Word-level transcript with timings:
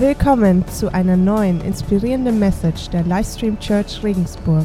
Willkommen 0.00 0.64
zu 0.68 0.94
einer 0.94 1.16
neuen 1.16 1.60
inspirierenden 1.60 2.38
Message 2.38 2.88
der 2.90 3.02
Livestream 3.02 3.58
Church 3.58 4.00
Regensburg. 4.04 4.64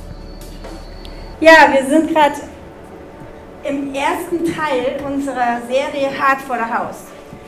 Ja, 1.40 1.54
wir 1.71 1.83
sind 1.89 2.13
gerade 2.13 2.36
im 3.63 3.96
ersten 3.96 4.46
Teil 4.46 5.01
unserer 5.04 5.59
Serie 5.67 6.09
Hart 6.19 6.39
vor 6.41 6.57
der 6.57 6.77
Haus. 6.77 7.05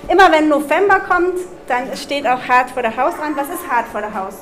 Immer 0.07 0.31
wenn 0.31 0.49
November 0.49 0.99
kommt, 1.01 1.35
dann 1.67 1.95
steht 1.95 2.25
auch 2.25 2.41
Hart 2.47 2.71
vor 2.71 2.81
der 2.81 2.97
Haus 2.97 3.13
an. 3.19 3.35
Was 3.35 3.49
ist 3.49 3.69
Hart 3.69 3.87
vor 3.89 4.01
der 4.01 4.15
Haus? 4.15 4.33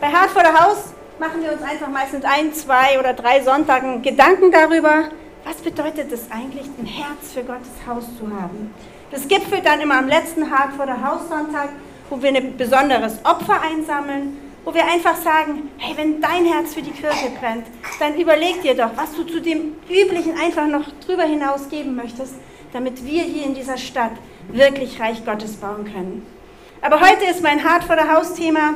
Bei 0.00 0.06
Hart 0.06 0.30
vor 0.30 0.42
der 0.42 0.58
Haus 0.58 0.94
machen 1.20 1.42
wir 1.42 1.52
uns 1.52 1.60
einfach 1.60 1.88
meistens 1.88 2.24
ein, 2.24 2.54
zwei 2.54 2.98
oder 2.98 3.12
drei 3.12 3.42
Sonntagen 3.42 4.00
Gedanken 4.00 4.50
darüber, 4.50 5.10
was 5.44 5.56
bedeutet 5.56 6.10
es 6.10 6.30
eigentlich, 6.30 6.70
ein 6.80 6.86
Herz 6.86 7.34
für 7.34 7.42
Gottes 7.42 7.68
Haus 7.86 8.04
zu 8.18 8.34
haben. 8.34 8.72
Das 9.10 9.28
gipfelt 9.28 9.66
dann 9.66 9.82
immer 9.82 9.98
am 9.98 10.08
letzten 10.08 10.50
Hart 10.50 10.72
vor 10.72 10.86
der 10.86 11.06
Haussonntag 11.06 11.68
wo 12.12 12.22
wir 12.22 12.28
ein 12.28 12.58
besonderes 12.58 13.24
Opfer 13.24 13.62
einsammeln, 13.62 14.36
wo 14.66 14.74
wir 14.74 14.84
einfach 14.84 15.16
sagen, 15.16 15.70
hey, 15.78 15.96
wenn 15.96 16.20
dein 16.20 16.44
Herz 16.44 16.74
für 16.74 16.82
die 16.82 16.90
Kirche 16.90 17.30
brennt, 17.40 17.64
dann 17.98 18.20
überleg 18.20 18.60
dir 18.60 18.74
doch, 18.74 18.90
was 18.96 19.14
du 19.14 19.24
zu 19.24 19.40
dem 19.40 19.76
Üblichen 19.88 20.34
einfach 20.38 20.66
noch 20.66 20.84
drüber 21.06 21.22
hinaus 21.22 21.70
geben 21.70 21.96
möchtest, 21.96 22.34
damit 22.74 23.02
wir 23.06 23.22
hier 23.22 23.46
in 23.46 23.54
dieser 23.54 23.78
Stadt 23.78 24.12
wirklich 24.48 25.00
Reich 25.00 25.24
Gottes 25.24 25.54
bauen 25.54 25.84
können. 25.84 26.26
Aber 26.82 27.00
heute 27.00 27.24
ist 27.30 27.42
mein 27.42 27.64
Hart 27.64 27.84
vor 27.84 27.96
der 27.96 28.14
Haus-Thema 28.14 28.74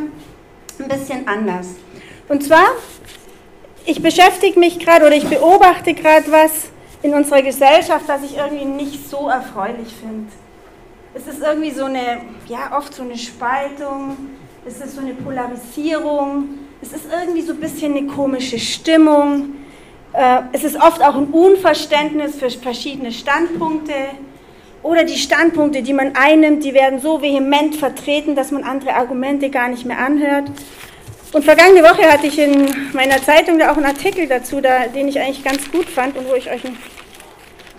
ein 0.79 0.89
bisschen 0.89 1.29
anders. 1.29 1.67
Und 2.29 2.43
zwar, 2.43 2.69
ich 3.85 4.01
beschäftige 4.01 4.59
mich 4.59 4.79
gerade 4.79 5.05
oder 5.05 5.15
ich 5.15 5.29
beobachte 5.29 5.93
gerade 5.93 6.33
was 6.33 6.71
in 7.03 7.13
unserer 7.13 7.43
Gesellschaft, 7.43 8.09
was 8.09 8.23
ich 8.23 8.39
irgendwie 8.39 8.65
nicht 8.65 9.11
so 9.11 9.29
erfreulich 9.29 9.95
finde 10.01 10.33
es 11.17 11.27
ist 11.27 11.43
irgendwie 11.43 11.71
so 11.71 11.85
eine, 11.85 12.21
ja, 12.47 12.77
oft 12.77 12.93
so 12.93 13.03
eine 13.03 13.17
Spaltung, 13.17 14.17
es 14.67 14.81
ist 14.81 14.97
so 14.97 15.01
eine 15.01 15.15
Polarisierung, 15.15 16.59
es 16.83 16.93
ist 16.93 17.07
irgendwie 17.11 17.41
so 17.41 17.55
ein 17.55 17.61
bisschen 17.61 17.97
eine 17.97 18.07
komische 18.07 18.59
Stimmung, 18.59 19.55
äh, 20.13 20.41
es 20.53 20.63
ist 20.63 20.77
oft 20.77 21.03
auch 21.03 21.17
ein 21.17 21.29
Unverständnis 21.29 22.37
für 22.37 22.51
verschiedene 22.51 23.13
Standpunkte 23.13 23.95
oder 24.83 25.05
die 25.05 25.17
Standpunkte, 25.17 25.83
die 25.83 25.95
man 25.95 26.15
einnimmt, 26.17 26.63
die 26.65 26.75
werden 26.75 27.01
so 27.01 27.23
vehement 27.23 27.77
vertreten, 27.77 28.37
dass 28.37 28.51
man 28.51 28.63
andere 28.63 28.95
Argumente 28.95 29.49
gar 29.49 29.69
nicht 29.69 29.87
mehr 29.87 29.99
anhört. 29.99 30.51
Und 31.33 31.45
vergangene 31.45 31.83
Woche 31.83 32.13
hatte 32.13 32.27
ich 32.27 32.39
in 32.39 32.93
meiner 32.93 33.23
Zeitung 33.23 33.59
da 33.59 33.73
auch 33.73 33.77
einen 33.77 33.87
Artikel 33.87 34.29
dazu, 34.29 34.61
da, 34.61 34.87
den 34.87 35.09
ich 35.09 35.19
eigentlich 35.19 35.43
ganz 35.43 35.71
gut 35.73 35.89
fand 35.89 36.17
und 36.19 36.29
wo 36.29 36.35
ich 36.35 36.51
euch 36.51 36.61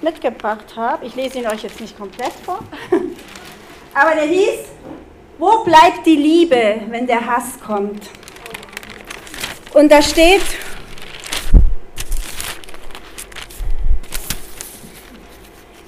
mitgebracht 0.02 0.75
habe. 0.75 1.06
Ich 1.06 1.16
lese 1.16 1.40
ihn 1.40 1.47
euch 1.47 1.64
jetzt 1.64 1.80
nicht 1.80 1.97
komplett 1.97 2.34
vor. 2.44 2.59
Aber 4.00 4.14
der 4.14 4.26
hieß, 4.26 4.59
wo 5.40 5.64
bleibt 5.64 6.06
die 6.06 6.17
Liebe, 6.17 6.81
wenn 6.90 7.08
der 7.08 7.26
Hass 7.26 7.59
kommt? 7.59 8.12
Und 9.73 9.92
da 9.92 10.03
steht, 10.03 10.44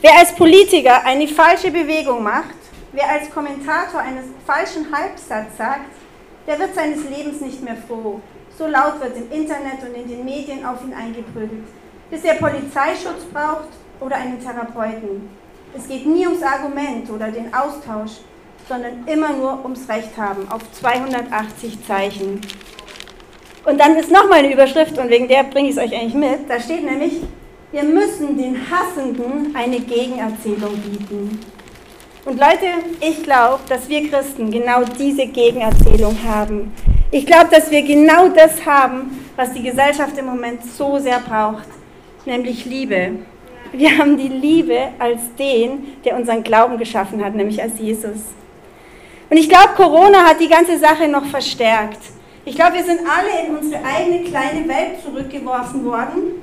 wer 0.01 0.17
als 0.17 0.33
Politiker 0.33 1.05
eine 1.05 1.27
falsche 1.27 1.69
Bewegung 1.69 2.23
macht, 2.23 2.55
wer 2.93 3.07
als 3.07 3.29
Kommentator 3.29 4.01
einen 4.01 4.33
falschen 4.43 4.91
Halbsatz 4.91 5.55
sagt, 5.55 5.91
der 6.47 6.57
wird 6.57 6.73
seines 6.73 7.03
Lebens 7.15 7.41
nicht 7.41 7.61
mehr 7.61 7.77
froh. 7.87 8.21
So 8.57 8.65
laut 8.65 8.99
wird 9.01 9.17
im 9.17 9.31
Internet 9.31 9.83
und 9.83 9.93
in 9.93 10.07
den 10.07 10.25
Medien 10.25 10.65
auf 10.65 10.83
ihn 10.83 10.95
eingeprügelt, 10.95 11.67
bis 12.09 12.23
er 12.23 12.33
Polizeischutz 12.33 13.25
braucht 13.31 13.69
oder 13.99 14.15
einen 14.15 14.43
Therapeuten. 14.43 15.29
Es 15.75 15.87
geht 15.87 16.05
nie 16.05 16.25
ums 16.25 16.41
Argument 16.41 17.09
oder 17.09 17.29
den 17.31 17.53
Austausch, 17.53 18.19
sondern 18.67 19.07
immer 19.07 19.33
nur 19.33 19.63
ums 19.63 19.87
Recht 19.87 20.17
haben 20.17 20.49
auf 20.49 20.61
280 20.71 21.85
Zeichen. 21.85 22.41
Und 23.65 23.79
dann 23.79 23.95
ist 23.95 24.11
nochmal 24.11 24.39
eine 24.39 24.53
Überschrift 24.53 24.97
und 24.97 25.09
wegen 25.09 25.27
der 25.27 25.43
bringe 25.43 25.69
ich 25.69 25.77
es 25.77 25.81
euch 25.81 25.93
eigentlich 25.93 26.13
mit. 26.13 26.49
Da 26.49 26.59
steht 26.59 26.83
nämlich, 26.83 27.21
wir 27.71 27.83
müssen 27.83 28.37
den 28.37 28.57
Hassenden 28.69 29.55
eine 29.55 29.79
Gegenerzählung 29.79 30.75
bieten. 30.77 31.39
Und 32.25 32.39
Leute, 32.39 32.67
ich 32.99 33.23
glaube, 33.23 33.59
dass 33.69 33.87
wir 33.87 34.09
Christen 34.09 34.51
genau 34.51 34.83
diese 34.97 35.27
Gegenerzählung 35.27 36.15
haben. 36.27 36.73
Ich 37.11 37.25
glaube, 37.25 37.49
dass 37.51 37.71
wir 37.71 37.81
genau 37.81 38.29
das 38.29 38.65
haben, 38.65 39.25
was 39.35 39.53
die 39.53 39.63
Gesellschaft 39.63 40.17
im 40.17 40.25
Moment 40.25 40.63
so 40.65 40.99
sehr 40.99 41.19
braucht, 41.19 41.67
nämlich 42.25 42.65
Liebe. 42.65 43.19
Wir 43.71 43.97
haben 43.97 44.17
die 44.17 44.27
Liebe 44.27 44.89
als 44.97 45.21
den, 45.37 46.01
der 46.03 46.15
unseren 46.15 46.43
Glauben 46.43 46.77
geschaffen 46.77 47.23
hat, 47.23 47.35
nämlich 47.35 47.61
als 47.61 47.79
Jesus. 47.79 48.21
Und 49.29 49.37
ich 49.37 49.47
glaube, 49.47 49.69
Corona 49.75 50.25
hat 50.25 50.39
die 50.39 50.47
ganze 50.47 50.77
Sache 50.79 51.07
noch 51.07 51.25
verstärkt. 51.25 51.99
Ich 52.45 52.55
glaube, 52.55 52.77
wir 52.77 52.83
sind 52.83 53.01
alle 53.01 53.47
in 53.47 53.55
unsere 53.55 53.83
eigene 53.85 54.23
kleine 54.23 54.67
Welt 54.67 55.01
zurückgeworfen 55.03 55.85
worden. 55.85 56.41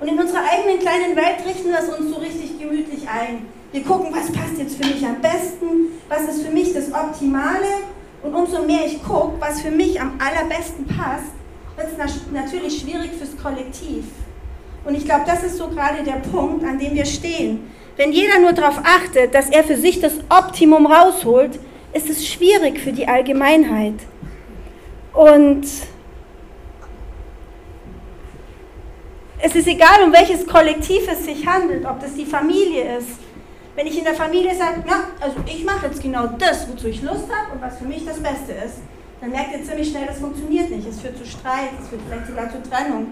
Und 0.00 0.08
in 0.08 0.18
unserer 0.18 0.40
eigenen 0.50 0.78
kleinen 0.78 1.14
Welt 1.16 1.44
richten 1.44 1.68
wir 1.68 1.78
es 1.78 1.88
uns 1.88 2.08
so 2.10 2.20
richtig 2.20 2.58
gemütlich 2.58 3.06
ein. 3.08 3.46
Wir 3.72 3.82
gucken, 3.82 4.08
was 4.12 4.32
passt 4.32 4.56
jetzt 4.58 4.82
für 4.82 4.86
mich 4.88 5.04
am 5.04 5.20
besten, 5.20 5.92
was 6.08 6.22
ist 6.22 6.46
für 6.46 6.52
mich 6.52 6.72
das 6.72 6.92
Optimale. 6.92 7.66
Und 8.22 8.34
umso 8.34 8.62
mehr 8.62 8.86
ich 8.86 9.02
gucke, 9.02 9.38
was 9.40 9.60
für 9.60 9.70
mich 9.70 10.00
am 10.00 10.18
allerbesten 10.18 10.86
passt, 10.86 11.32
wird 11.76 11.88
es 11.92 12.32
natürlich 12.32 12.80
schwierig 12.80 13.10
fürs 13.18 13.36
Kollektiv. 13.36 14.04
Und 14.88 14.94
ich 14.94 15.04
glaube, 15.04 15.24
das 15.26 15.42
ist 15.42 15.58
so 15.58 15.68
gerade 15.68 16.02
der 16.02 16.18
Punkt, 16.32 16.64
an 16.64 16.78
dem 16.78 16.94
wir 16.94 17.04
stehen. 17.04 17.70
Wenn 17.98 18.10
jeder 18.10 18.38
nur 18.38 18.54
darauf 18.54 18.78
achtet, 18.78 19.34
dass 19.34 19.50
er 19.50 19.62
für 19.62 19.76
sich 19.76 20.00
das 20.00 20.14
Optimum 20.30 20.86
rausholt, 20.86 21.58
ist 21.92 22.08
es 22.08 22.26
schwierig 22.26 22.80
für 22.80 22.92
die 22.92 23.06
Allgemeinheit. 23.06 23.96
Und 25.12 25.66
es 29.42 29.54
ist 29.54 29.68
egal, 29.68 30.04
um 30.06 30.12
welches 30.14 30.46
Kollektiv 30.46 31.06
es 31.12 31.26
sich 31.26 31.46
handelt, 31.46 31.84
ob 31.84 32.00
das 32.00 32.14
die 32.14 32.24
Familie 32.24 32.96
ist. 32.96 33.18
Wenn 33.76 33.86
ich 33.86 33.98
in 33.98 34.04
der 34.04 34.14
Familie 34.14 34.54
sage, 34.54 34.84
na, 34.86 35.10
also 35.20 35.36
ich 35.44 35.66
mache 35.66 35.88
jetzt 35.88 36.02
genau 36.02 36.28
das, 36.38 36.66
wozu 36.66 36.86
ich 36.86 37.02
Lust 37.02 37.28
habe 37.30 37.52
und 37.52 37.60
was 37.60 37.76
für 37.76 37.84
mich 37.84 38.06
das 38.06 38.22
Beste 38.22 38.52
ist, 38.52 38.78
dann 39.20 39.32
merkt 39.32 39.52
ihr 39.52 39.62
ziemlich 39.62 39.90
schnell, 39.90 40.06
das 40.06 40.18
funktioniert 40.18 40.70
nicht. 40.70 40.88
Es 40.88 40.98
führt 40.98 41.18
zu 41.18 41.26
Streit, 41.26 41.72
es 41.78 41.88
führt 41.88 42.00
vielleicht 42.08 42.26
sogar 42.26 42.50
zu 42.50 42.62
Trennung. 42.62 43.08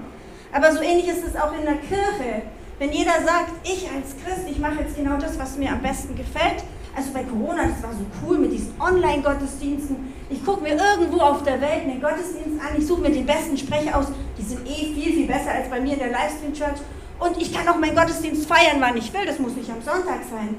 Aber 0.56 0.72
so 0.72 0.80
ähnlich 0.80 1.06
ist 1.06 1.22
es 1.22 1.36
auch 1.36 1.52
in 1.52 1.66
der 1.66 1.76
Kirche. 1.76 2.40
Wenn 2.78 2.90
jeder 2.90 3.12
sagt, 3.12 3.52
ich 3.62 3.90
als 3.94 4.16
Christ, 4.24 4.48
ich 4.50 4.58
mache 4.58 4.76
jetzt 4.80 4.96
genau 4.96 5.18
das, 5.18 5.38
was 5.38 5.58
mir 5.58 5.70
am 5.70 5.82
besten 5.82 6.16
gefällt. 6.16 6.64
Also 6.96 7.12
bei 7.12 7.24
Corona, 7.24 7.64
das 7.64 7.82
war 7.82 7.92
so 7.92 8.06
cool 8.24 8.38
mit 8.38 8.52
diesen 8.52 8.72
Online-Gottesdiensten. 8.80 10.14
Ich 10.30 10.42
gucke 10.42 10.62
mir 10.62 10.76
irgendwo 10.76 11.20
auf 11.20 11.42
der 11.42 11.60
Welt 11.60 11.82
einen 11.84 12.00
Gottesdienst 12.00 12.58
an, 12.58 12.74
ich 12.78 12.86
suche 12.86 13.02
mir 13.02 13.10
den 13.10 13.26
besten 13.26 13.58
Sprecher 13.58 13.98
aus. 13.98 14.06
Die 14.38 14.42
sind 14.42 14.66
eh 14.66 14.94
viel, 14.94 15.12
viel 15.12 15.26
besser 15.26 15.50
als 15.50 15.68
bei 15.68 15.78
mir 15.78 15.92
in 15.92 15.98
der 15.98 16.10
Livestream-Church. 16.10 16.80
Und 17.18 17.36
ich 17.36 17.52
kann 17.52 17.68
auch 17.68 17.76
meinen 17.76 17.94
Gottesdienst 17.94 18.48
feiern, 18.48 18.80
wann 18.80 18.96
ich 18.96 19.12
will. 19.12 19.26
Das 19.26 19.38
muss 19.38 19.54
nicht 19.56 19.68
am 19.68 19.82
Sonntag 19.82 20.20
sein. 20.30 20.56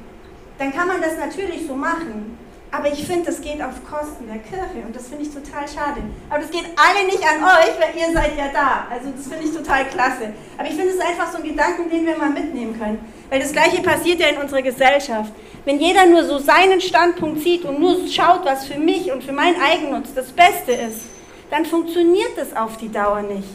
Dann 0.59 0.71
kann 0.73 0.87
man 0.87 1.01
das 1.01 1.17
natürlich 1.17 1.65
so 1.65 1.73
machen. 1.75 2.37
Aber 2.72 2.91
ich 2.91 3.05
finde, 3.05 3.28
das 3.28 3.41
geht 3.41 3.61
auf 3.61 3.75
Kosten 3.89 4.28
der 4.28 4.39
Kirche 4.39 4.85
und 4.85 4.94
das 4.94 5.07
finde 5.07 5.23
ich 5.23 5.33
total 5.33 5.67
schade. 5.67 6.01
Aber 6.29 6.39
das 6.39 6.51
geht 6.51 6.66
alle 6.75 7.05
nicht 7.05 7.23
an 7.23 7.41
euch, 7.41 7.73
weil 7.79 7.95
ihr 7.95 8.13
seid 8.13 8.38
ja 8.38 8.50
da. 8.51 8.88
Also 8.91 9.09
das 9.16 9.28
finde 9.28 9.45
ich 9.45 9.55
total 9.55 9.85
klasse. 9.85 10.33
Aber 10.57 10.67
ich 10.67 10.75
finde, 10.75 10.89
es 10.89 10.95
ist 10.95 11.01
einfach 11.01 11.31
so 11.31 11.38
ein 11.38 11.44
Gedanken, 11.44 11.89
den 11.89 12.06
wir 12.06 12.17
mal 12.17 12.29
mitnehmen 12.29 12.77
können. 12.77 13.00
Weil 13.29 13.39
das 13.39 13.53
Gleiche 13.53 13.81
passiert 13.81 14.19
ja 14.19 14.27
in 14.27 14.38
unserer 14.38 14.61
Gesellschaft. 14.61 15.31
Wenn 15.63 15.79
jeder 15.79 16.06
nur 16.06 16.23
so 16.23 16.39
seinen 16.39 16.81
Standpunkt 16.81 17.41
sieht 17.41 17.63
und 17.63 17.79
nur 17.79 18.07
schaut, 18.07 18.45
was 18.45 18.66
für 18.66 18.79
mich 18.79 19.11
und 19.11 19.23
für 19.23 19.33
meinen 19.33 19.61
Eigennutz 19.61 20.13
das 20.13 20.27
Beste 20.31 20.73
ist, 20.73 21.01
dann 21.50 21.66
funktioniert 21.66 22.31
das 22.38 22.56
auf 22.56 22.77
die 22.77 22.91
Dauer 22.91 23.22
nicht. 23.22 23.47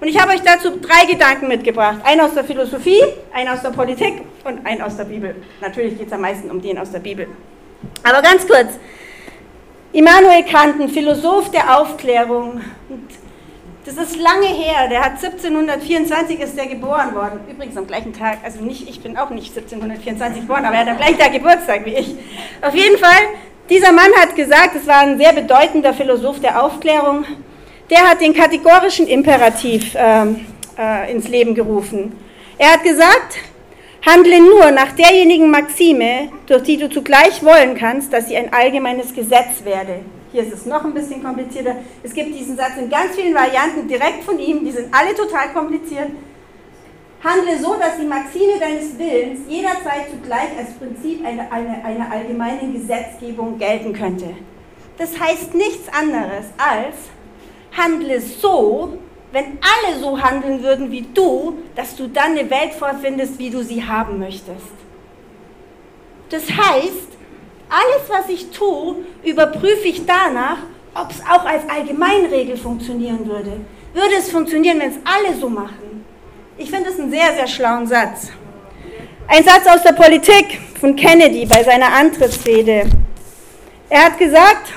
Und 0.00 0.08
ich 0.08 0.20
habe 0.20 0.32
euch 0.32 0.42
dazu 0.42 0.78
drei 0.78 1.06
Gedanken 1.10 1.48
mitgebracht. 1.48 1.98
Einen 2.04 2.20
aus 2.20 2.34
der 2.34 2.44
Philosophie, 2.44 3.02
einen 3.32 3.48
aus 3.48 3.62
der 3.62 3.70
Politik 3.70 4.22
und 4.44 4.66
einen 4.66 4.82
aus 4.82 4.96
der 4.96 5.04
Bibel. 5.04 5.36
Natürlich 5.60 5.96
geht 5.98 6.08
es 6.08 6.12
am 6.12 6.20
meisten 6.20 6.50
um 6.50 6.60
den 6.60 6.78
aus 6.78 6.90
der 6.90 6.98
Bibel. 6.98 7.28
Aber 8.02 8.22
ganz 8.22 8.46
kurz, 8.46 8.78
Immanuel 9.92 10.44
Kant, 10.44 10.80
ein 10.80 10.88
Philosoph 10.88 11.50
der 11.50 11.78
Aufklärung, 11.78 12.60
das 13.84 13.96
ist 13.96 14.16
lange 14.16 14.48
her, 14.48 14.88
der 14.88 15.00
hat 15.04 15.22
1724 15.22 16.40
ist 16.40 16.56
der 16.56 16.66
geboren 16.66 17.14
worden, 17.14 17.40
übrigens 17.48 17.76
am 17.76 17.86
gleichen 17.86 18.12
Tag, 18.12 18.38
also 18.44 18.60
nicht, 18.60 18.88
ich 18.88 19.00
bin 19.00 19.16
auch 19.16 19.30
nicht 19.30 19.56
1724 19.56 20.42
geboren, 20.42 20.64
aber 20.64 20.74
er 20.74 20.80
hat 20.80 20.88
am 20.88 20.96
gleichen 20.96 21.18
Tag 21.18 21.32
Geburtstag 21.32 21.84
wie 21.84 21.94
ich. 21.94 22.14
Auf 22.62 22.74
jeden 22.74 22.98
Fall, 22.98 23.22
dieser 23.70 23.92
Mann 23.92 24.12
hat 24.20 24.34
gesagt, 24.34 24.76
es 24.76 24.86
war 24.86 24.98
ein 24.98 25.18
sehr 25.18 25.32
bedeutender 25.32 25.94
Philosoph 25.94 26.40
der 26.40 26.62
Aufklärung, 26.62 27.24
der 27.88 28.00
hat 28.00 28.20
den 28.20 28.34
kategorischen 28.34 29.06
Imperativ 29.06 29.94
ähm, 29.96 30.46
äh, 30.76 31.12
ins 31.12 31.28
Leben 31.28 31.54
gerufen. 31.54 32.18
Er 32.58 32.72
hat 32.72 32.82
gesagt, 32.82 33.38
Handle 34.06 34.40
nur 34.40 34.70
nach 34.70 34.92
derjenigen 34.92 35.50
Maxime, 35.50 36.28
durch 36.46 36.62
die 36.62 36.76
du 36.76 36.88
zugleich 36.88 37.42
wollen 37.42 37.74
kannst, 37.74 38.12
dass 38.12 38.28
sie 38.28 38.36
ein 38.36 38.52
allgemeines 38.52 39.12
Gesetz 39.12 39.64
werde. 39.64 39.98
Hier 40.30 40.44
ist 40.44 40.52
es 40.52 40.64
noch 40.64 40.84
ein 40.84 40.94
bisschen 40.94 41.24
komplizierter. 41.24 41.74
Es 42.04 42.14
gibt 42.14 42.32
diesen 42.32 42.56
Satz 42.56 42.76
in 42.78 42.88
ganz 42.88 43.16
vielen 43.16 43.34
Varianten 43.34 43.88
direkt 43.88 44.22
von 44.22 44.38
ihm, 44.38 44.64
die 44.64 44.70
sind 44.70 44.94
alle 44.94 45.12
total 45.12 45.48
kompliziert. 45.52 46.10
Handle 47.24 47.58
so, 47.58 47.74
dass 47.74 47.96
die 48.00 48.06
Maxime 48.06 48.60
deines 48.60 48.96
Willens 48.96 49.40
jederzeit 49.48 50.08
zugleich 50.08 50.56
als 50.56 50.74
Prinzip 50.74 51.26
einer 51.26 51.50
eine, 51.50 51.84
eine 51.84 52.08
allgemeinen 52.08 52.74
Gesetzgebung 52.74 53.58
gelten 53.58 53.92
könnte. 53.92 54.26
das 54.98 55.18
heißt 55.18 55.52
nichts 55.52 55.88
anderes 55.92 56.46
als, 56.58 56.94
handle 57.76 58.20
so, 58.20 58.98
wenn 59.36 59.58
alle 59.60 60.00
so 60.00 60.18
handeln 60.18 60.62
würden 60.62 60.90
wie 60.90 61.02
du, 61.02 61.58
dass 61.74 61.94
du 61.94 62.08
dann 62.08 62.38
eine 62.38 62.48
Welt 62.48 62.72
vorfindest, 62.72 63.38
wie 63.38 63.50
du 63.50 63.62
sie 63.62 63.84
haben 63.84 64.18
möchtest. 64.18 64.72
Das 66.30 66.44
heißt, 66.44 67.08
alles, 67.68 68.08
was 68.08 68.30
ich 68.30 68.50
tue, 68.50 68.96
überprüfe 69.22 69.88
ich 69.88 70.06
danach, 70.06 70.56
ob 70.94 71.10
es 71.10 71.20
auch 71.20 71.44
als 71.44 71.68
Allgemeinregel 71.68 72.56
funktionieren 72.56 73.26
würde. 73.26 73.60
Würde 73.92 74.14
es 74.18 74.30
funktionieren, 74.30 74.80
wenn 74.80 74.92
es 74.92 74.98
alle 75.04 75.38
so 75.38 75.50
machen? 75.50 76.02
Ich 76.56 76.70
finde 76.70 76.88
es 76.88 76.98
einen 76.98 77.10
sehr, 77.10 77.34
sehr 77.34 77.46
schlauen 77.46 77.86
Satz. 77.86 78.30
Ein 79.28 79.44
Satz 79.44 79.66
aus 79.66 79.82
der 79.82 79.92
Politik 79.92 80.58
von 80.80 80.96
Kennedy 80.96 81.44
bei 81.44 81.62
seiner 81.62 81.92
Antrittsrede. 81.92 82.88
Er 83.90 84.04
hat 84.06 84.16
gesagt, 84.16 84.72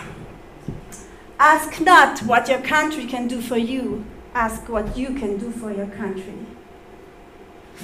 Ask 1.38 1.80
not 1.80 2.28
what 2.28 2.50
your 2.50 2.58
country 2.58 3.06
can 3.06 3.30
do 3.30 3.40
for 3.40 3.56
you, 3.56 4.04
ask 4.34 4.68
what 4.70 4.98
you 4.98 5.08
can 5.08 5.38
do 5.38 5.52
for 5.52 5.70
your 5.70 5.88
country. 5.88 6.34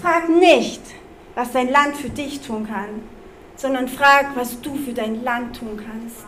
Frag 0.01 0.29
nicht, 0.29 0.81
was 1.35 1.51
dein 1.51 1.69
Land 1.69 1.97
für 1.97 2.09
dich 2.09 2.41
tun 2.41 2.67
kann, 2.67 3.01
sondern 3.55 3.87
frag, 3.87 4.35
was 4.35 4.59
du 4.61 4.75
für 4.75 4.93
dein 4.93 5.23
Land 5.23 5.57
tun 5.57 5.77
kannst. 5.77 6.25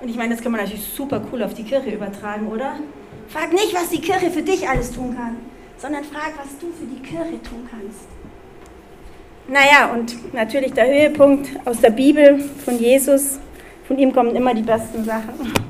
Und 0.00 0.08
ich 0.08 0.16
meine, 0.16 0.34
das 0.34 0.42
kann 0.42 0.52
man 0.52 0.60
natürlich 0.60 0.84
super 0.84 1.22
cool 1.32 1.42
auf 1.42 1.54
die 1.54 1.64
Kirche 1.64 1.90
übertragen, 1.90 2.48
oder? 2.48 2.76
Frag 3.28 3.52
nicht, 3.52 3.74
was 3.74 3.88
die 3.90 4.00
Kirche 4.00 4.30
für 4.30 4.42
dich 4.42 4.68
alles 4.68 4.92
tun 4.92 5.16
kann, 5.16 5.36
sondern 5.78 6.04
frag, 6.04 6.32
was 6.36 6.58
du 6.58 6.66
für 6.72 6.86
die 6.86 7.02
Kirche 7.02 7.42
tun 7.42 7.66
kannst. 7.70 8.06
Naja, 9.48 9.92
und 9.92 10.34
natürlich 10.34 10.72
der 10.72 10.86
Höhepunkt 10.86 11.48
aus 11.64 11.80
der 11.80 11.90
Bibel 11.90 12.40
von 12.64 12.78
Jesus. 12.78 13.38
Von 13.86 13.98
ihm 13.98 14.12
kommen 14.12 14.34
immer 14.34 14.52
die 14.54 14.62
besten 14.62 15.04
Sachen. 15.04 15.65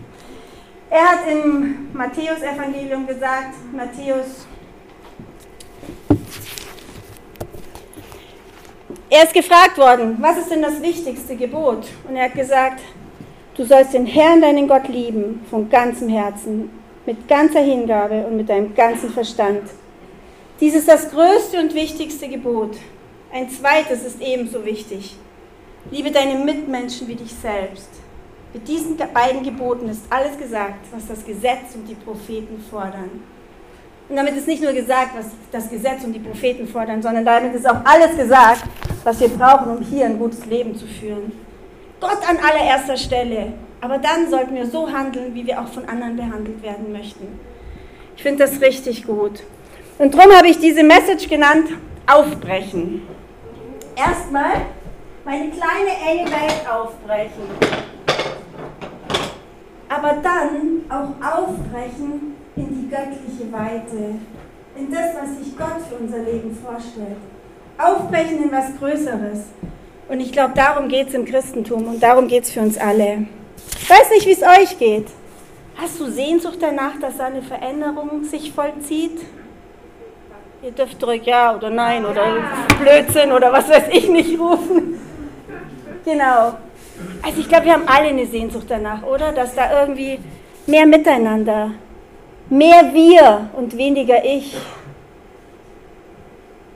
Er 0.88 1.02
hat 1.02 1.20
im 1.30 1.88
Matthäus-Evangelium 1.92 3.06
gesagt, 3.06 3.54
Matthäus, 3.72 4.46
er 9.10 9.24
ist 9.24 9.34
gefragt 9.34 9.78
worden, 9.78 10.16
was 10.20 10.38
ist 10.38 10.50
denn 10.50 10.62
das 10.62 10.80
wichtigste 10.80 11.34
Gebot? 11.34 11.86
Und 12.08 12.16
er 12.16 12.26
hat 12.26 12.34
gesagt, 12.34 12.80
du 13.56 13.64
sollst 13.64 13.94
den 13.94 14.06
Herrn, 14.06 14.40
deinen 14.40 14.68
Gott 14.68 14.86
lieben, 14.88 15.44
von 15.50 15.68
ganzem 15.68 16.08
Herzen, 16.08 16.70
mit 17.04 17.26
ganzer 17.26 17.60
Hingabe 17.60 18.24
und 18.26 18.36
mit 18.36 18.48
deinem 18.48 18.74
ganzen 18.74 19.10
Verstand. 19.10 19.62
Dies 20.60 20.74
ist 20.74 20.88
das 20.88 21.10
größte 21.10 21.60
und 21.60 21.74
wichtigste 21.74 22.28
Gebot. 22.28 22.76
Ein 23.32 23.50
zweites 23.50 24.04
ist 24.04 24.20
ebenso 24.20 24.64
wichtig. 24.64 25.16
Liebe 25.90 26.10
deine 26.10 26.36
Mitmenschen 26.36 27.08
wie 27.08 27.16
dich 27.16 27.32
selbst. 27.32 27.88
Mit 28.56 28.66
diesen 28.68 28.96
beiden 28.96 29.42
Geboten 29.42 29.86
ist 29.90 30.06
alles 30.08 30.38
gesagt, 30.38 30.86
was 30.90 31.06
das 31.06 31.26
Gesetz 31.26 31.74
und 31.74 31.86
die 31.86 31.94
Propheten 31.94 32.58
fordern. 32.70 33.22
Und 34.08 34.16
damit 34.16 34.34
ist 34.34 34.46
nicht 34.46 34.62
nur 34.62 34.72
gesagt, 34.72 35.10
was 35.14 35.26
das 35.52 35.68
Gesetz 35.68 36.02
und 36.04 36.14
die 36.14 36.20
Propheten 36.20 36.66
fordern, 36.66 37.02
sondern 37.02 37.26
damit 37.26 37.54
ist 37.54 37.68
auch 37.68 37.84
alles 37.84 38.16
gesagt, 38.16 38.62
was 39.04 39.20
wir 39.20 39.28
brauchen, 39.28 39.76
um 39.76 39.82
hier 39.82 40.06
ein 40.06 40.18
gutes 40.18 40.46
Leben 40.46 40.74
zu 40.74 40.86
führen. 40.86 41.32
Gott 42.00 42.26
an 42.26 42.38
allererster 42.38 42.96
Stelle. 42.96 43.52
Aber 43.82 43.98
dann 43.98 44.30
sollten 44.30 44.54
wir 44.54 44.64
so 44.64 44.90
handeln, 44.90 45.34
wie 45.34 45.46
wir 45.46 45.60
auch 45.60 45.68
von 45.68 45.86
anderen 45.86 46.16
behandelt 46.16 46.62
werden 46.62 46.92
möchten. 46.92 47.38
Ich 48.16 48.22
finde 48.22 48.46
das 48.46 48.58
richtig 48.62 49.06
gut. 49.06 49.42
Und 49.98 50.14
darum 50.14 50.32
habe 50.34 50.48
ich 50.48 50.58
diese 50.58 50.82
Message 50.82 51.28
genannt, 51.28 51.68
aufbrechen. 52.06 53.02
Erstmal 53.94 54.62
meine 55.26 55.50
kleine 55.50 55.90
enge 56.08 56.30
Welt 56.30 56.64
aufbrechen. 56.66 57.95
Aber 59.96 60.16
dann 60.22 60.84
auch 60.90 61.26
aufbrechen 61.26 62.34
in 62.54 62.68
die 62.68 62.88
göttliche 62.88 63.50
Weite, 63.50 64.16
in 64.76 64.90
das, 64.90 65.14
was 65.14 65.38
sich 65.38 65.56
Gott 65.56 65.80
für 65.88 65.94
unser 65.96 66.18
Leben 66.18 66.56
vorstellt. 66.62 67.16
Aufbrechen 67.78 68.44
in 68.44 68.52
was 68.52 68.76
Größeres. 68.78 69.44
Und 70.08 70.20
ich 70.20 70.32
glaube, 70.32 70.52
darum 70.54 70.88
geht 70.88 71.08
es 71.08 71.14
im 71.14 71.24
Christentum 71.24 71.86
und 71.86 72.02
darum 72.02 72.28
geht 72.28 72.44
es 72.44 72.50
für 72.50 72.60
uns 72.60 72.76
alle. 72.76 73.26
Ich 73.80 73.88
weiß 73.88 74.10
nicht, 74.10 74.26
wie 74.26 74.32
es 74.32 74.42
euch 74.42 74.78
geht. 74.78 75.06
Hast 75.76 75.98
du 75.98 76.10
Sehnsucht 76.10 76.58
danach, 76.60 76.98
dass 77.00 77.18
eine 77.18 77.42
Veränderung 77.42 78.24
sich 78.24 78.52
vollzieht? 78.52 79.18
Ihr 80.62 80.72
dürft 80.72 81.02
ruhig 81.06 81.24
Ja 81.24 81.56
oder 81.56 81.70
Nein 81.70 82.04
oder 82.04 82.34
Blödsinn 82.80 83.32
oder 83.32 83.52
was 83.52 83.68
weiß 83.68 83.84
ich 83.92 84.08
nicht 84.08 84.38
rufen. 84.38 85.00
Genau. 86.04 86.54
Also 87.22 87.40
ich 87.40 87.48
glaube, 87.48 87.66
wir 87.66 87.72
haben 87.72 87.88
alle 87.88 88.08
eine 88.08 88.26
Sehnsucht 88.26 88.66
danach, 88.68 89.02
oder? 89.02 89.32
Dass 89.32 89.54
da 89.54 89.80
irgendwie 89.80 90.18
mehr 90.66 90.86
Miteinander, 90.86 91.72
mehr 92.48 92.92
wir 92.92 93.50
und 93.56 93.76
weniger 93.76 94.24
ich. 94.24 94.56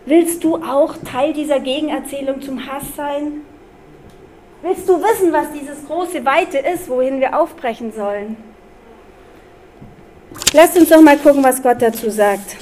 Willst 0.06 0.42
du 0.42 0.56
auch 0.56 0.94
Teil 1.04 1.32
dieser 1.32 1.60
Gegenerzählung 1.60 2.40
zum 2.40 2.66
Hass 2.66 2.84
sein? 2.96 3.42
Willst 4.62 4.88
du 4.88 5.00
wissen, 5.00 5.32
was 5.32 5.46
dieses 5.52 5.87
große 5.87 6.25
Weite 6.25 6.58
ist, 6.58 6.88
wohin 6.88 7.20
wir 7.20 7.38
aufbrechen 7.38 7.92
sollen? 7.92 8.37
Lasst 10.52 10.76
uns 10.76 10.88
doch 10.88 11.00
mal 11.00 11.16
gucken, 11.16 11.42
was 11.42 11.62
Gott 11.62 11.81
dazu 11.81 12.10
sagt. 12.10 12.56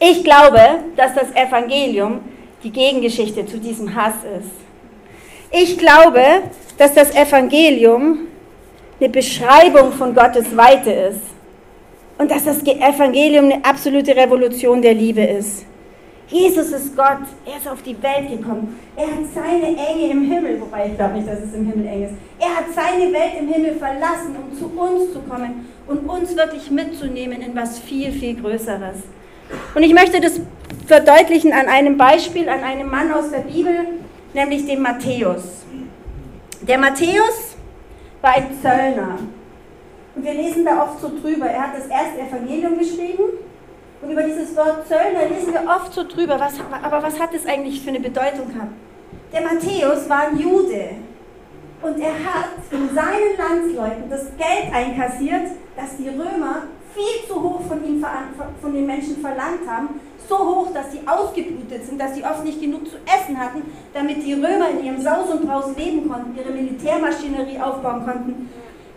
Ich 0.00 0.24
glaube, 0.24 0.60
dass 0.96 1.14
das 1.14 1.30
Evangelium 1.32 2.20
die 2.62 2.70
Gegengeschichte 2.70 3.46
zu 3.46 3.58
diesem 3.58 3.94
Hass 3.94 4.16
ist. 4.38 4.65
Ich 5.50 5.78
glaube, 5.78 6.22
dass 6.76 6.94
das 6.94 7.14
Evangelium 7.14 8.26
eine 8.98 9.08
Beschreibung 9.08 9.92
von 9.92 10.14
Gottes 10.14 10.56
Weite 10.56 10.90
ist 10.90 11.20
und 12.18 12.30
dass 12.30 12.44
das 12.44 12.62
Evangelium 12.62 13.46
eine 13.46 13.64
absolute 13.64 14.16
Revolution 14.16 14.82
der 14.82 14.94
Liebe 14.94 15.22
ist. 15.22 15.64
Jesus 16.28 16.72
ist 16.72 16.96
Gott, 16.96 17.20
er 17.44 17.56
ist 17.56 17.68
auf 17.68 17.82
die 17.82 17.96
Welt 18.02 18.28
gekommen. 18.28 18.80
Er 18.96 19.06
hat 19.06 19.24
seine 19.32 19.66
Enge 19.66 20.10
im 20.10 20.22
Himmel, 20.22 20.60
wobei 20.60 20.88
ich 20.88 20.96
glaube 20.96 21.14
nicht, 21.14 21.28
dass 21.28 21.38
es 21.38 21.54
im 21.54 21.66
Himmel 21.70 21.86
eng 21.86 22.04
ist. 22.04 22.14
Er 22.40 22.56
hat 22.56 22.64
seine 22.74 23.12
Welt 23.12 23.32
im 23.38 23.46
Himmel 23.46 23.76
verlassen, 23.76 24.34
um 24.34 24.58
zu 24.58 24.66
uns 24.66 25.12
zu 25.12 25.20
kommen 25.20 25.68
und 25.86 25.98
uns 26.08 26.36
wirklich 26.36 26.68
mitzunehmen 26.68 27.40
in 27.42 27.54
was 27.54 27.78
viel, 27.78 28.10
viel 28.10 28.34
Größeres. 28.40 28.96
Und 29.76 29.82
ich 29.84 29.94
möchte 29.94 30.20
das 30.20 30.40
verdeutlichen 30.88 31.52
an 31.52 31.68
einem 31.68 31.96
Beispiel, 31.96 32.48
an 32.48 32.64
einem 32.64 32.90
Mann 32.90 33.12
aus 33.12 33.30
der 33.30 33.40
Bibel, 33.40 33.86
nämlich 34.36 34.66
dem 34.66 34.82
Matthäus. 34.82 35.64
Der 36.60 36.78
Matthäus 36.78 37.56
war 38.20 38.34
ein 38.34 38.48
Zöllner. 38.62 39.18
Und 40.14 40.24
wir 40.24 40.34
lesen 40.34 40.64
da 40.64 40.82
oft 40.82 41.00
so 41.00 41.08
drüber. 41.08 41.46
Er 41.46 41.62
hat 41.62 41.76
das 41.76 41.86
erste 41.86 42.20
Evangelium 42.20 42.78
geschrieben 42.78 43.24
und 44.02 44.10
über 44.10 44.22
dieses 44.22 44.54
Wort 44.54 44.86
Zöllner 44.86 45.26
lesen 45.28 45.52
wir 45.52 45.64
oft 45.66 45.92
so 45.92 46.04
drüber. 46.06 46.38
Was, 46.38 46.54
aber 46.82 47.02
was 47.02 47.18
hat 47.18 47.34
es 47.34 47.46
eigentlich 47.46 47.80
für 47.80 47.88
eine 47.88 48.00
Bedeutung 48.00 48.52
gehabt? 48.52 48.72
Der 49.32 49.40
Matthäus 49.40 50.08
war 50.08 50.28
ein 50.28 50.38
Jude. 50.38 50.90
Und 51.82 51.98
er 52.00 52.12
hat 52.12 52.50
von 52.70 52.88
seinen 52.94 53.36
Landsleuten 53.36 54.10
das 54.10 54.24
Geld 54.36 54.72
einkassiert, 54.72 55.52
das 55.76 55.96
die 55.98 56.08
Römer 56.08 56.62
viel 56.96 57.28
zu 57.28 57.34
hoch 57.34 57.60
von, 57.68 57.84
ihm, 57.84 58.04
von 58.60 58.72
den 58.72 58.86
Menschen 58.86 59.18
verlangt 59.18 59.68
haben. 59.68 60.00
So 60.28 60.38
hoch, 60.38 60.68
dass 60.74 60.90
sie 60.90 61.00
ausgeblutet 61.06 61.86
sind, 61.86 62.00
dass 62.00 62.14
sie 62.16 62.24
oft 62.24 62.42
nicht 62.42 62.60
genug 62.60 62.88
zu 62.88 62.96
essen 63.06 63.38
hatten, 63.38 63.62
damit 63.94 64.24
die 64.24 64.32
Römer 64.32 64.70
in 64.70 64.84
ihrem 64.84 65.00
Saus 65.00 65.30
und 65.30 65.46
Braus 65.46 65.76
leben 65.76 66.08
konnten, 66.08 66.36
ihre 66.36 66.50
Militärmaschinerie 66.50 67.60
aufbauen 67.60 68.04
konnten. 68.04 68.48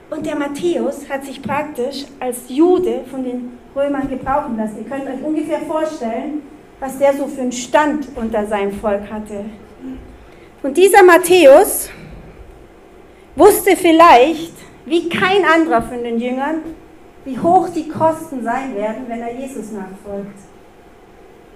Und 0.10 0.26
der 0.26 0.36
Matthäus 0.36 1.08
hat 1.08 1.24
sich 1.24 1.40
praktisch 1.40 2.06
als 2.20 2.38
Jude 2.48 3.02
von 3.12 3.24
den 3.24 3.60
Römern 3.76 4.10
gebrauchen 4.10 4.58
lassen. 4.58 4.78
Ihr 4.80 4.90
könnt 4.90 5.06
euch 5.06 5.24
ungefähr 5.24 5.60
vorstellen, 5.60 6.42
was 6.80 6.98
der 6.98 7.14
so 7.14 7.28
für 7.28 7.42
einen 7.42 7.52
Stand 7.52 8.08
unter 8.16 8.48
seinem 8.48 8.72
Volk 8.72 9.12
hatte. 9.12 9.46
Und 10.64 10.78
dieser 10.78 11.04
Matthäus 11.04 11.90
wusste 13.36 13.76
vielleicht, 13.76 14.54
wie 14.86 15.10
kein 15.10 15.46
anderer 15.46 15.84
von 15.84 16.04
den 16.04 16.20
Jüngern, 16.20 16.62
wie 17.30 17.38
hoch 17.38 17.70
die 17.70 17.88
Kosten 17.88 18.44
sein 18.44 18.76
werden, 18.76 19.06
wenn 19.08 19.22
er 19.22 19.34
Jesus 19.34 19.72
nachfolgt. 19.72 20.40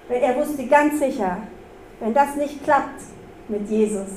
Weil 0.08 0.18
er 0.18 0.36
wusste 0.36 0.66
ganz 0.66 1.00
sicher, 1.00 1.38
wenn 1.98 2.14
das 2.14 2.36
nicht 2.36 2.62
klappt 2.62 3.00
mit 3.48 3.68
Jesus, 3.68 4.08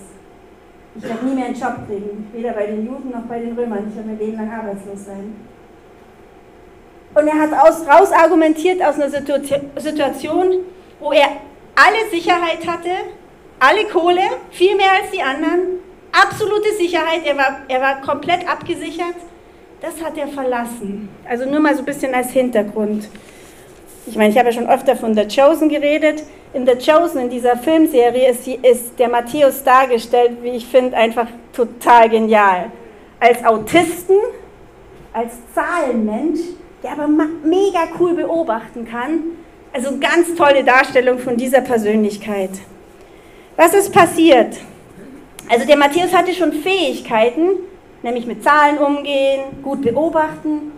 ich 0.95 1.03
werde 1.03 1.25
nie 1.25 1.33
mehr 1.35 1.45
einen 1.45 1.59
Job 1.59 1.87
kriegen, 1.87 2.27
weder 2.31 2.51
bei 2.51 2.67
den 2.67 2.85
Juden 2.85 3.11
noch 3.11 3.23
bei 3.23 3.39
den 3.39 3.57
Römern. 3.57 3.87
Ich 3.89 3.95
werde 3.95 4.09
mein 4.09 4.19
Leben 4.19 4.37
lang 4.37 4.51
arbeitslos 4.51 5.05
sein. 5.05 5.35
Und 7.15 7.27
er 7.27 7.39
hat 7.39 7.53
aus, 7.53 7.87
raus 7.87 8.11
argumentiert 8.11 8.81
aus 8.83 8.95
einer 8.95 9.09
Situation, 9.09 10.65
wo 10.99 11.11
er 11.11 11.27
alle 11.75 12.09
Sicherheit 12.11 12.67
hatte, 12.67 12.89
alle 13.59 13.85
Kohle, 13.85 14.21
viel 14.51 14.75
mehr 14.75 14.91
als 14.91 15.11
die 15.11 15.21
anderen, 15.21 15.79
absolute 16.11 16.75
Sicherheit, 16.77 17.25
er 17.25 17.37
war, 17.37 17.61
er 17.67 17.81
war 17.81 18.01
komplett 18.01 18.47
abgesichert. 18.47 19.15
Das 19.81 20.03
hat 20.03 20.17
er 20.17 20.27
verlassen. 20.27 21.09
Also 21.27 21.45
nur 21.45 21.59
mal 21.59 21.73
so 21.75 21.81
ein 21.81 21.85
bisschen 21.85 22.13
als 22.13 22.31
Hintergrund. 22.31 23.07
Ich 24.07 24.15
meine, 24.15 24.29
ich 24.29 24.37
habe 24.37 24.49
ja 24.49 24.53
schon 24.53 24.69
öfter 24.69 24.95
von 24.95 25.13
The 25.13 25.27
Chosen 25.27 25.69
geredet. 25.69 26.23
In 26.53 26.65
The 26.65 26.73
Chosen, 26.75 27.21
in 27.21 27.29
dieser 27.29 27.57
Filmserie, 27.57 28.29
ist, 28.29 28.47
ist 28.47 28.97
der 28.97 29.09
Matthäus 29.09 29.63
dargestellt, 29.63 30.37
wie 30.41 30.51
ich 30.51 30.65
finde, 30.65 30.95
einfach 30.95 31.27
total 31.53 32.09
genial. 32.09 32.71
als 33.19 33.43
Autisten, 33.43 34.15
als 35.13 35.33
Zahlenmensch, 35.53 36.39
der 36.83 36.91
aber 36.91 37.07
mega 37.07 37.87
cool 37.99 38.13
beobachten 38.13 38.87
kann. 38.89 39.21
Also 39.73 39.97
ganz 39.99 40.33
tolle 40.35 40.63
Darstellung 40.63 41.19
von 41.19 41.37
dieser 41.37 41.61
Persönlichkeit. 41.61 42.51
Was 43.55 43.73
ist 43.73 43.91
passiert? 43.91 44.55
Also 45.49 45.65
der 45.65 45.77
Matthäus 45.77 46.13
hatte 46.13 46.33
schon 46.33 46.53
Fähigkeiten, 46.53 47.49
nämlich 48.07 48.25
mit 48.25 48.41
Zahlen 48.41 48.77
umgehen, 48.77 49.41
gut 49.61 49.81
beobachten, 49.81 50.71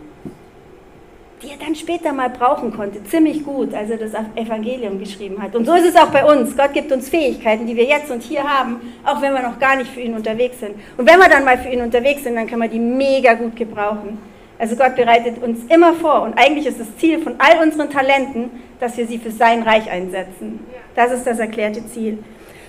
die 1.43 1.51
er 1.51 1.57
dann 1.63 1.75
später 1.75 2.11
mal 2.11 2.29
brauchen 2.29 2.75
konnte, 2.75 3.03
ziemlich 3.03 3.45
gut, 3.45 3.71
als 3.73 3.91
er 3.91 3.97
das 3.97 4.11
Evangelium 4.35 4.99
geschrieben 4.99 5.41
hat. 5.41 5.55
Und 5.55 5.65
so 5.65 5.75
ist 5.75 5.85
es 5.85 5.95
auch 5.95 6.07
bei 6.07 6.25
uns. 6.25 6.57
Gott 6.57 6.73
gibt 6.73 6.91
uns 6.91 7.07
Fähigkeiten, 7.07 7.67
die 7.67 7.75
wir 7.75 7.85
jetzt 7.85 8.09
und 8.09 8.23
hier 8.23 8.43
haben, 8.43 8.81
auch 9.05 9.21
wenn 9.21 9.31
wir 9.33 9.43
noch 9.43 9.59
gar 9.59 9.75
nicht 9.75 9.91
für 9.91 10.01
ihn 10.01 10.15
unterwegs 10.15 10.59
sind. 10.59 10.71
Und 10.97 11.07
wenn 11.07 11.19
wir 11.19 11.29
dann 11.29 11.45
mal 11.45 11.57
für 11.59 11.69
ihn 11.69 11.81
unterwegs 11.81 12.23
sind, 12.23 12.35
dann 12.35 12.47
können 12.47 12.63
wir 12.63 12.67
die 12.67 12.79
mega 12.79 13.35
gut 13.35 13.55
gebrauchen. 13.55 14.17
Also 14.57 14.75
Gott 14.75 14.95
bereitet 14.95 15.41
uns 15.41 15.59
immer 15.69 15.93
vor 15.93 16.23
und 16.23 16.33
eigentlich 16.33 16.65
ist 16.65 16.79
das 16.79 16.97
Ziel 16.97 17.19
von 17.19 17.35
all 17.37 17.63
unseren 17.63 17.91
Talenten, 17.91 18.49
dass 18.79 18.97
wir 18.97 19.05
sie 19.05 19.19
für 19.19 19.31
sein 19.31 19.61
Reich 19.61 19.89
einsetzen. 19.89 20.59
Das 20.95 21.11
ist 21.11 21.25
das 21.25 21.39
erklärte 21.39 21.85
Ziel. 21.87 22.17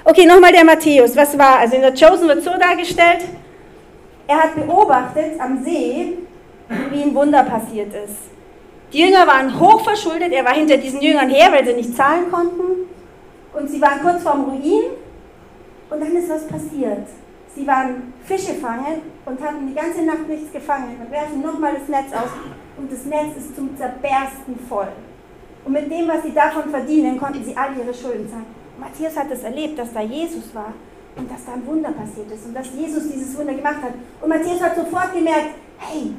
Okay, 0.05 0.27
nochmal 0.27 0.53
der 0.53 0.65
Matthäus. 0.65 1.17
Was 1.17 1.37
war? 1.37 1.59
Also 1.59 1.77
in 1.77 1.83
der 1.83 1.95
Chosen 1.95 2.29
wird 2.29 2.45
so 2.45 2.53
dargestellt, 2.59 3.25
er 4.31 4.45
hat 4.45 4.55
beobachtet 4.55 5.41
am 5.41 5.65
See, 5.65 6.19
wie 6.91 7.03
ein 7.03 7.15
Wunder 7.15 7.43
passiert 7.43 7.93
ist. 7.93 8.31
Die 8.93 9.01
Jünger 9.01 9.27
waren 9.27 9.59
hochverschuldet, 9.59 10.33
er 10.33 10.45
war 10.45 10.55
hinter 10.55 10.77
diesen 10.77 11.01
Jüngern 11.01 11.29
her, 11.29 11.51
weil 11.51 11.67
sie 11.67 11.73
nicht 11.73 11.97
zahlen 11.97 12.31
konnten. 12.31 12.89
Und 13.53 13.69
sie 13.69 13.81
waren 13.81 14.01
kurz 14.01 14.23
vorm 14.23 14.45
Ruin. 14.45 14.85
Und 15.91 16.01
dann 16.01 16.15
ist 16.15 16.31
was 16.31 16.47
passiert. 16.47 17.09
Sie 17.57 17.67
waren 17.67 18.13
Fische 18.25 18.55
fangen 18.55 19.03
und 19.27 19.43
hatten 19.43 19.67
die 19.67 19.75
ganze 19.75 20.03
Nacht 20.03 20.29
nichts 20.29 20.53
gefangen 20.53 20.97
und 21.03 21.11
werfen 21.11 21.43
nochmal 21.43 21.75
das 21.75 21.89
Netz 21.89 22.13
aus. 22.13 22.31
Und 22.77 22.93
das 22.93 23.05
Netz 23.07 23.37
ist 23.37 23.57
zum 23.57 23.77
Zerbersten 23.77 24.57
voll. 24.69 24.93
Und 25.65 25.73
mit 25.73 25.91
dem, 25.91 26.07
was 26.07 26.23
sie 26.23 26.33
davon 26.33 26.71
verdienen, 26.71 27.19
konnten 27.19 27.45
sie 27.45 27.57
all 27.57 27.77
ihre 27.77 27.93
Schulden 27.93 28.31
zahlen. 28.31 28.47
Matthias 28.79 29.17
hat 29.17 29.31
es 29.33 29.43
erlebt, 29.43 29.77
dass 29.77 29.93
da 29.93 30.01
Jesus 30.01 30.55
war 30.55 30.73
und 31.17 31.31
dass 31.31 31.45
da 31.45 31.53
ein 31.53 31.67
Wunder 31.67 31.91
passiert 31.93 32.31
ist 32.31 32.47
und 32.47 32.55
dass 32.55 32.69
Jesus 32.77 33.11
dieses 33.13 33.37
Wunder 33.37 33.55
gemacht 33.55 33.83
hat. 33.83 33.93
Und 34.21 34.29
Matthias 34.29 34.61
hat 34.61 34.77
sofort 34.77 35.13
gemerkt, 35.13 35.51
hey, 35.79 36.13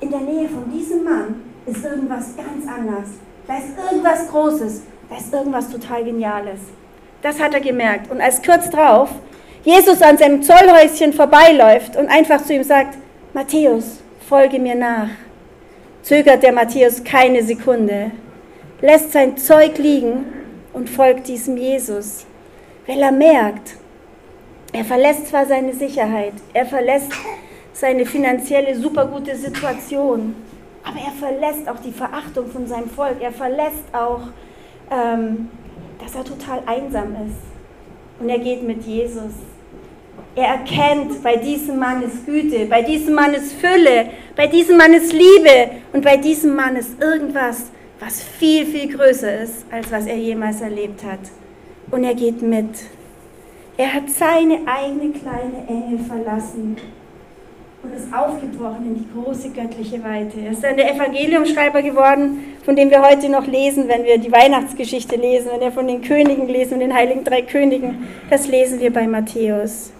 in 0.00 0.10
der 0.10 0.20
Nähe 0.20 0.48
von 0.48 0.70
diesem 0.70 1.04
Mann 1.04 1.42
ist 1.66 1.84
irgendwas 1.84 2.36
ganz 2.36 2.66
anders. 2.68 3.08
Da 3.46 3.58
ist 3.58 3.90
irgendwas 3.90 4.28
Großes. 4.28 4.82
Da 5.08 5.16
ist 5.16 5.32
irgendwas 5.32 5.68
total 5.68 6.04
Geniales. 6.04 6.60
Das 7.22 7.40
hat 7.40 7.54
er 7.54 7.60
gemerkt. 7.60 8.10
Und 8.10 8.20
als 8.20 8.42
kurz 8.42 8.70
drauf 8.70 9.10
Jesus 9.64 10.00
an 10.00 10.16
seinem 10.16 10.42
Zollhäuschen 10.42 11.12
vorbeiläuft 11.12 11.96
und 11.96 12.08
einfach 12.08 12.44
zu 12.44 12.54
ihm 12.54 12.62
sagt, 12.62 12.96
Matthäus, 13.34 13.98
folge 14.28 14.60
mir 14.60 14.76
nach, 14.76 15.08
zögert 16.02 16.42
der 16.44 16.52
Matthäus 16.52 17.02
keine 17.02 17.42
Sekunde, 17.42 18.12
lässt 18.80 19.12
sein 19.12 19.36
Zeug 19.36 19.78
liegen 19.78 20.26
und 20.72 20.88
folgt 20.88 21.26
diesem 21.26 21.56
Jesus, 21.56 22.26
weil 22.86 23.02
er 23.02 23.10
merkt, 23.10 23.74
er 24.72 24.84
verlässt 24.84 25.28
zwar 25.28 25.46
seine 25.46 25.72
Sicherheit, 25.72 26.34
er 26.52 26.66
verlässt 26.66 27.12
seine 27.72 28.06
finanzielle 28.06 28.74
supergute 28.74 29.36
Situation, 29.36 30.34
aber 30.86 30.98
er 31.00 31.12
verlässt 31.12 31.68
auch 31.68 31.80
die 31.80 31.92
Verachtung 31.92 32.48
von 32.48 32.66
seinem 32.66 32.88
Volk. 32.88 33.16
Er 33.20 33.32
verlässt 33.32 33.84
auch, 33.92 34.20
ähm, 34.90 35.48
dass 36.00 36.14
er 36.14 36.24
total 36.24 36.62
einsam 36.66 37.16
ist. 37.26 38.20
Und 38.20 38.28
er 38.28 38.38
geht 38.38 38.62
mit 38.62 38.84
Jesus. 38.84 39.32
Er 40.36 40.48
erkennt, 40.48 41.22
bei 41.22 41.36
diesem 41.36 41.78
Mann 41.78 42.02
ist 42.02 42.24
Güte, 42.24 42.66
bei 42.66 42.82
diesem 42.82 43.14
Mann 43.14 43.34
ist 43.34 43.54
Fülle, 43.54 44.10
bei 44.36 44.46
diesem 44.46 44.76
Mann 44.76 44.92
ist 44.92 45.12
Liebe 45.12 45.70
und 45.92 46.04
bei 46.04 46.16
diesem 46.18 46.54
Mann 46.54 46.76
ist 46.76 47.02
irgendwas, 47.02 47.64
was 47.98 48.22
viel, 48.22 48.66
viel 48.66 48.94
größer 48.94 49.40
ist, 49.40 49.64
als 49.70 49.90
was 49.90 50.06
er 50.06 50.16
jemals 50.16 50.60
erlebt 50.60 51.02
hat. 51.04 51.20
Und 51.90 52.04
er 52.04 52.14
geht 52.14 52.42
mit. 52.42 52.68
Er 53.78 53.92
hat 53.92 54.08
seine 54.08 54.60
eigene 54.66 55.12
kleine 55.12 55.68
Engel 55.68 55.98
verlassen 56.06 56.76
und 57.82 57.94
ist 57.94 58.12
aufgebrochen 58.12 58.86
in 58.86 58.94
die 58.94 59.08
große 59.12 59.50
göttliche 59.50 60.02
Weite. 60.02 60.40
Er 60.40 60.52
ist 60.52 60.64
dann 60.64 60.76
der 60.76 60.94
Evangeliumschreiber 60.94 61.82
geworden, 61.82 62.56
von 62.64 62.74
dem 62.74 62.90
wir 62.90 63.02
heute 63.02 63.28
noch 63.28 63.46
lesen, 63.46 63.86
wenn 63.86 64.04
wir 64.04 64.16
die 64.16 64.32
Weihnachtsgeschichte 64.32 65.16
lesen, 65.16 65.50
wenn 65.52 65.60
wir 65.60 65.72
von 65.72 65.86
den 65.86 66.00
Königen 66.00 66.48
lesen, 66.48 66.80
den 66.80 66.94
heiligen 66.94 67.22
drei 67.22 67.42
Königen. 67.42 68.08
Das 68.30 68.48
lesen 68.48 68.80
wir 68.80 68.92
bei 68.92 69.06
Matthäus. 69.06 69.92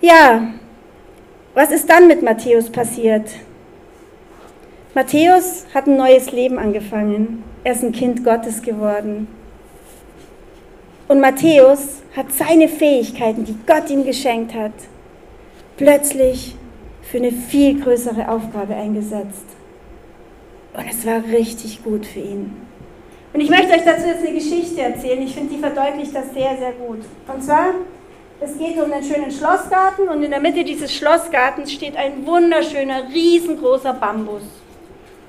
Ja, 0.00 0.52
was 1.54 1.72
ist 1.72 1.90
dann 1.90 2.06
mit 2.06 2.22
Matthäus 2.22 2.70
passiert? 2.70 3.28
Matthäus 4.94 5.66
hat 5.74 5.88
ein 5.88 5.96
neues 5.96 6.30
Leben 6.30 6.58
angefangen. 6.58 7.42
Er 7.64 7.72
ist 7.72 7.82
ein 7.82 7.92
Kind 7.92 8.24
Gottes 8.24 8.62
geworden. 8.62 9.26
Und 11.08 11.20
Matthäus 11.20 12.02
hat 12.16 12.32
seine 12.32 12.68
Fähigkeiten, 12.68 13.44
die 13.44 13.56
Gott 13.66 13.88
ihm 13.90 14.04
geschenkt 14.04 14.54
hat, 14.54 14.72
plötzlich 15.76 16.56
für 17.02 17.18
eine 17.18 17.30
viel 17.30 17.80
größere 17.80 18.28
Aufgabe 18.28 18.74
eingesetzt. 18.74 19.46
Und 20.74 20.88
es 20.90 21.06
war 21.06 21.22
richtig 21.24 21.84
gut 21.84 22.04
für 22.04 22.20
ihn. 22.20 22.56
Und 23.32 23.40
ich 23.40 23.50
möchte 23.50 23.72
euch 23.72 23.84
dazu 23.84 24.06
jetzt 24.06 24.26
eine 24.26 24.34
Geschichte 24.34 24.80
erzählen. 24.80 25.22
Ich 25.22 25.34
finde, 25.34 25.54
die 25.54 25.60
verdeutlicht 25.60 26.14
das 26.14 26.32
sehr, 26.34 26.56
sehr 26.56 26.72
gut. 26.72 27.00
Und 27.32 27.44
zwar, 27.44 27.74
es 28.40 28.58
geht 28.58 28.76
um 28.82 28.92
einen 28.92 29.04
schönen 29.04 29.30
Schlossgarten 29.30 30.08
und 30.08 30.22
in 30.22 30.30
der 30.30 30.40
Mitte 30.40 30.64
dieses 30.64 30.92
Schlossgartens 30.92 31.72
steht 31.72 31.96
ein 31.96 32.26
wunderschöner, 32.26 33.08
riesengroßer 33.12 33.94
Bambus. 33.94 34.42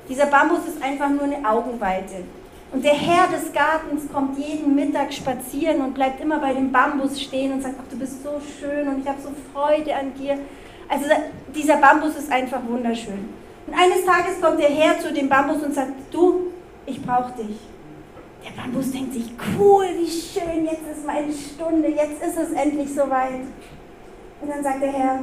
Dieser 0.09 0.25
Bambus 0.25 0.59
ist 0.67 0.81
einfach 0.81 1.09
nur 1.09 1.23
eine 1.23 1.47
Augenweite. 1.47 2.23
Und 2.71 2.83
der 2.83 2.93
Herr 2.93 3.27
des 3.27 3.53
Gartens 3.53 4.11
kommt 4.11 4.37
jeden 4.37 4.75
Mittag 4.75 5.13
spazieren 5.13 5.81
und 5.81 5.93
bleibt 5.93 6.19
immer 6.19 6.39
bei 6.39 6.53
dem 6.53 6.71
Bambus 6.71 7.21
stehen 7.21 7.53
und 7.53 7.61
sagt, 7.61 7.75
ach, 7.79 7.89
du 7.89 7.97
bist 7.97 8.23
so 8.23 8.41
schön 8.59 8.87
und 8.87 9.01
ich 9.01 9.07
habe 9.07 9.21
so 9.21 9.29
Freude 9.53 9.95
an 9.95 10.13
dir. 10.13 10.37
Also 10.89 11.05
dieser 11.55 11.77
Bambus 11.77 12.17
ist 12.17 12.31
einfach 12.31 12.59
wunderschön. 12.67 13.29
Und 13.67 13.73
eines 13.73 14.05
Tages 14.05 14.41
kommt 14.41 14.59
der 14.59 14.69
Herr 14.69 14.99
zu 14.99 15.13
dem 15.13 15.29
Bambus 15.29 15.63
und 15.63 15.73
sagt, 15.73 15.91
du, 16.11 16.51
ich 16.85 17.01
brauche 17.01 17.31
dich. 17.33 17.57
Der 18.45 18.61
Bambus 18.61 18.91
denkt 18.91 19.13
sich, 19.13 19.31
cool, 19.57 19.85
wie 19.97 20.09
schön, 20.09 20.65
jetzt 20.65 20.87
ist 20.91 21.05
meine 21.05 21.31
Stunde, 21.33 21.89
jetzt 21.89 22.21
ist 22.21 22.37
es 22.37 22.51
endlich 22.51 22.93
soweit. 22.93 23.41
Und 24.41 24.49
dann 24.49 24.63
sagt 24.63 24.81
der 24.81 24.91
Herr, 24.91 25.19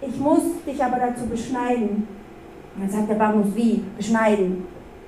ich 0.00 0.16
muss 0.18 0.42
dich 0.66 0.82
aber 0.82 0.98
dazu 0.98 1.26
beschneiden. 1.26 2.08
Und 2.74 2.82
dann 2.82 2.90
sagt 2.90 3.10
der 3.10 3.14
Bambus, 3.14 3.54
wie? 3.54 3.84
Beschneiden? 3.96 4.66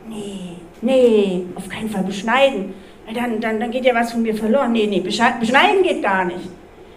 Nee, 0.08 0.56
nee, 0.82 1.46
auf 1.54 1.68
keinen 1.68 1.88
Fall 1.88 2.04
beschneiden. 2.04 2.74
Dann, 3.12 3.40
dann, 3.40 3.58
dann 3.58 3.70
geht 3.70 3.84
ja 3.84 3.94
was 3.94 4.12
von 4.12 4.22
mir 4.22 4.34
verloren. 4.34 4.72
Nee, 4.72 4.86
nee, 4.86 5.00
beschneiden 5.00 5.82
geht 5.82 6.02
gar 6.02 6.24
nicht. 6.24 6.48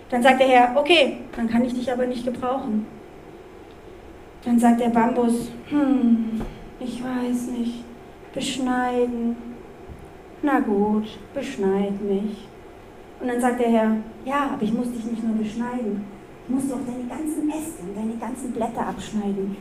Dann 0.10 0.22
sagt 0.22 0.42
der 0.42 0.48
Herr, 0.48 0.76
okay, 0.76 1.18
dann 1.36 1.50
kann 1.50 1.64
ich 1.64 1.74
dich 1.74 1.92
aber 1.92 2.06
nicht 2.06 2.26
gebrauchen. 2.26 2.86
Dann 4.44 4.60
sagt 4.60 4.82
der 4.82 4.90
Bambus, 4.90 5.50
hm, 5.70 6.42
ich 6.80 7.02
weiß 7.02 7.52
nicht, 7.58 7.84
beschneiden. 8.34 9.36
Na 10.42 10.60
gut, 10.60 11.06
beschneid 11.34 12.02
mich. 12.02 12.48
Und 13.22 13.28
dann 13.28 13.40
sagt 13.40 13.60
der 13.60 13.70
Herr, 13.70 13.98
ja, 14.26 14.50
aber 14.54 14.64
ich 14.64 14.74
muss 14.74 14.92
dich 14.92 15.06
nicht 15.06 15.24
nur 15.24 15.36
beschneiden, 15.36 16.04
ich 16.48 16.54
muss 16.54 16.72
auch 16.72 16.80
deine 16.86 17.08
ganzen 17.08 17.50
Äste 17.50 17.84
und 17.84 17.96
deine 17.96 18.18
ganzen 18.20 18.52
Blätter 18.52 18.88
abschneiden. 18.88 19.56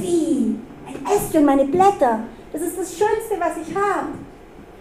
Wie? 0.00 0.56
Ein 0.86 1.16
Äste 1.16 1.38
und 1.38 1.44
meine 1.44 1.66
Blätter? 1.66 2.20
Das 2.52 2.62
ist 2.62 2.78
das 2.78 2.90
Schönste, 2.90 3.38
was 3.38 3.56
ich 3.56 3.74
habe. 3.74 4.08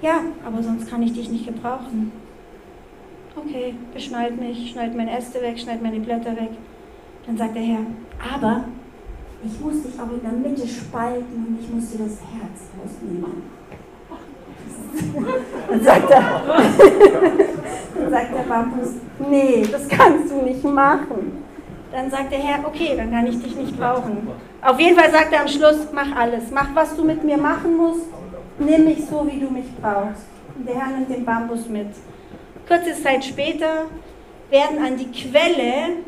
Ja, 0.01 0.21
aber 0.45 0.62
sonst 0.62 0.89
kann 0.89 1.01
ich 1.03 1.13
dich 1.13 1.29
nicht 1.29 1.45
gebrauchen. 1.45 2.12
Okay, 3.36 3.75
beschneid 3.93 4.39
mich, 4.39 4.71
schneid 4.71 4.95
meine 4.95 5.17
Äste 5.17 5.41
weg, 5.41 5.59
schneid 5.59 5.81
meine 5.81 6.00
Blätter 6.00 6.36
weg. 6.36 6.51
Dann 7.25 7.38
sagt 7.38 7.55
der 7.55 7.63
Herr, 7.63 7.86
aber 8.33 8.65
ich 9.43 9.59
muss 9.59 9.83
dich 9.83 10.00
auch 10.00 10.12
in 10.12 10.21
der 10.21 10.31
Mitte 10.31 10.67
spalten 10.67 11.45
und 11.47 11.59
ich 11.62 11.69
muss 11.69 11.91
dir 11.91 12.00
das 12.00 12.17
Herz 12.21 12.69
rausnehmen. 12.79 13.57
Dann 15.69 15.83
sagt, 15.83 16.09
er, 16.09 16.41
dann 17.95 18.09
sagt 18.09 18.33
der 18.33 18.43
Bambus, 18.43 18.93
nee, 19.29 19.63
das 19.71 19.88
kannst 19.88 20.31
du 20.31 20.41
nicht 20.41 20.63
machen. 20.63 21.43
Dann 21.91 22.09
sagt 22.09 22.31
der 22.31 22.39
Herr, 22.39 22.65
okay, 22.65 22.95
dann 22.95 23.12
kann 23.12 23.27
ich 23.27 23.41
dich 23.41 23.55
nicht 23.55 23.77
brauchen. 23.77 24.27
Auf 24.67 24.77
jeden 24.81 25.00
Fall 25.00 25.09
sagt 25.09 25.31
er 25.31 25.41
am 25.41 25.47
Schluss, 25.47 25.88
mach 25.93 26.13
alles. 26.13 26.51
Mach, 26.51 26.67
was 26.74 26.93
du 26.93 27.05
mit 27.05 27.24
mir 27.24 27.38
machen 27.38 27.77
musst. 27.77 28.07
Nimm 28.59 28.83
mich 28.83 29.05
so, 29.09 29.25
wie 29.25 29.39
du 29.39 29.50
mich 29.50 29.74
brauchst. 29.81 30.25
Und 30.57 30.67
der 30.67 30.75
Herr 30.75 30.88
nimmt 30.88 31.09
den 31.09 31.24
Bambus 31.24 31.69
mit. 31.69 31.88
Kurze 32.67 33.01
Zeit 33.01 33.24
später 33.24 33.86
werden 34.50 34.77
an 34.86 34.97
die 34.97 35.09
Quelle 35.09 36.03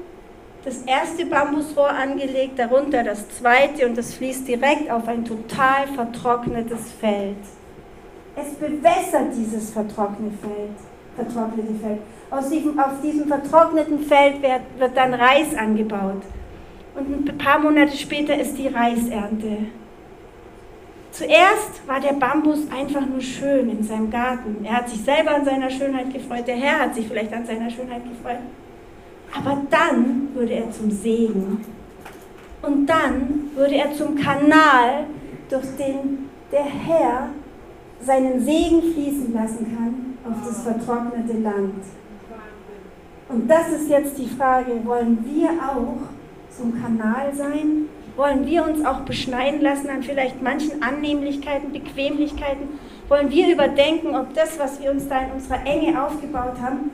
das 0.65 0.81
erste 0.81 1.25
Bambusrohr 1.25 1.89
angelegt, 1.89 2.59
darunter 2.59 3.01
das 3.01 3.29
zweite 3.29 3.87
und 3.87 3.97
das 3.97 4.15
fließt 4.15 4.45
direkt 4.45 4.91
auf 4.91 5.07
ein 5.07 5.23
total 5.23 5.87
vertrocknetes 5.95 6.91
Feld. 6.99 7.37
Es 8.35 8.55
bewässert 8.55 9.37
dieses 9.37 9.69
vertrocknete 9.69 10.35
Feld. 10.41 10.75
Vertrocknete 11.15 11.75
Feld. 11.81 11.99
Aus 12.29 12.49
diesem, 12.49 12.77
auf 12.77 12.99
diesem 13.01 13.25
vertrockneten 13.25 13.99
Feld 13.99 14.41
wird, 14.41 14.63
wird 14.77 14.97
dann 14.97 15.13
Reis 15.13 15.55
angebaut. 15.57 16.23
Und 16.99 17.29
ein 17.29 17.37
paar 17.37 17.59
Monate 17.59 17.95
später 17.95 18.39
ist 18.39 18.57
die 18.57 18.67
Reisernte. 18.67 19.57
Zuerst 21.11 21.87
war 21.87 21.99
der 21.99 22.13
Bambus 22.13 22.59
einfach 22.71 23.05
nur 23.05 23.21
schön 23.21 23.69
in 23.69 23.83
seinem 23.83 24.09
Garten. 24.09 24.63
Er 24.63 24.77
hat 24.77 24.89
sich 24.89 25.01
selber 25.01 25.35
an 25.35 25.45
seiner 25.45 25.69
Schönheit 25.69 26.13
gefreut, 26.13 26.47
der 26.47 26.55
Herr 26.55 26.79
hat 26.79 26.95
sich 26.95 27.07
vielleicht 27.07 27.33
an 27.33 27.45
seiner 27.45 27.69
Schönheit 27.69 28.03
gefreut. 28.03 28.39
Aber 29.35 29.61
dann 29.69 30.29
wurde 30.33 30.53
er 30.53 30.71
zum 30.71 30.91
Segen. 30.91 31.63
Und 32.61 32.85
dann 32.87 33.51
wurde 33.55 33.75
er 33.75 33.93
zum 33.93 34.15
Kanal, 34.15 35.05
durch 35.49 35.65
den 35.77 36.29
der 36.51 36.65
Herr 36.65 37.29
seinen 38.01 38.43
Segen 38.43 38.81
fließen 38.93 39.33
lassen 39.33 39.67
kann 39.75 40.17
auf 40.31 40.47
das 40.47 40.63
vertrocknete 40.63 41.37
Land. 41.39 41.83
Und 43.29 43.47
das 43.47 43.69
ist 43.69 43.89
jetzt 43.89 44.17
die 44.17 44.27
Frage, 44.27 44.83
wollen 44.83 45.23
wir 45.25 45.49
auch 45.49 46.18
zum 46.55 46.81
Kanal 46.81 47.33
sein? 47.33 47.89
Wollen 48.15 48.45
wir 48.45 48.65
uns 48.65 48.85
auch 48.85 49.01
beschneiden 49.01 49.61
lassen 49.61 49.89
an 49.89 50.03
vielleicht 50.03 50.41
manchen 50.41 50.83
Annehmlichkeiten, 50.83 51.71
Bequemlichkeiten? 51.71 52.79
Wollen 53.07 53.29
wir 53.31 53.53
überdenken, 53.53 54.15
ob 54.15 54.33
das, 54.33 54.59
was 54.59 54.81
wir 54.81 54.91
uns 54.91 55.07
da 55.07 55.21
in 55.21 55.31
unserer 55.31 55.65
Enge 55.65 56.03
aufgebaut 56.03 56.59
haben, 56.61 56.91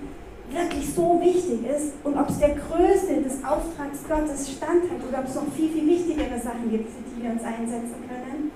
wirklich 0.51 0.93
so 0.93 1.19
wichtig 1.21 1.65
ist 1.65 1.93
und 2.03 2.17
ob 2.17 2.29
es 2.29 2.39
der 2.39 2.55
Größe 2.55 3.21
des 3.21 3.43
Auftrags 3.43 4.07
Gottes 4.07 4.51
standhält 4.51 5.01
oder 5.07 5.19
ob 5.19 5.27
es 5.27 5.35
noch 5.35 5.51
viel, 5.55 5.69
viel 5.69 5.87
wichtigere 5.87 6.39
Sachen 6.39 6.69
gibt, 6.69 6.89
für 6.89 7.03
die 7.09 7.23
wir 7.23 7.31
uns 7.31 7.43
einsetzen 7.43 7.95
können? 8.07 8.51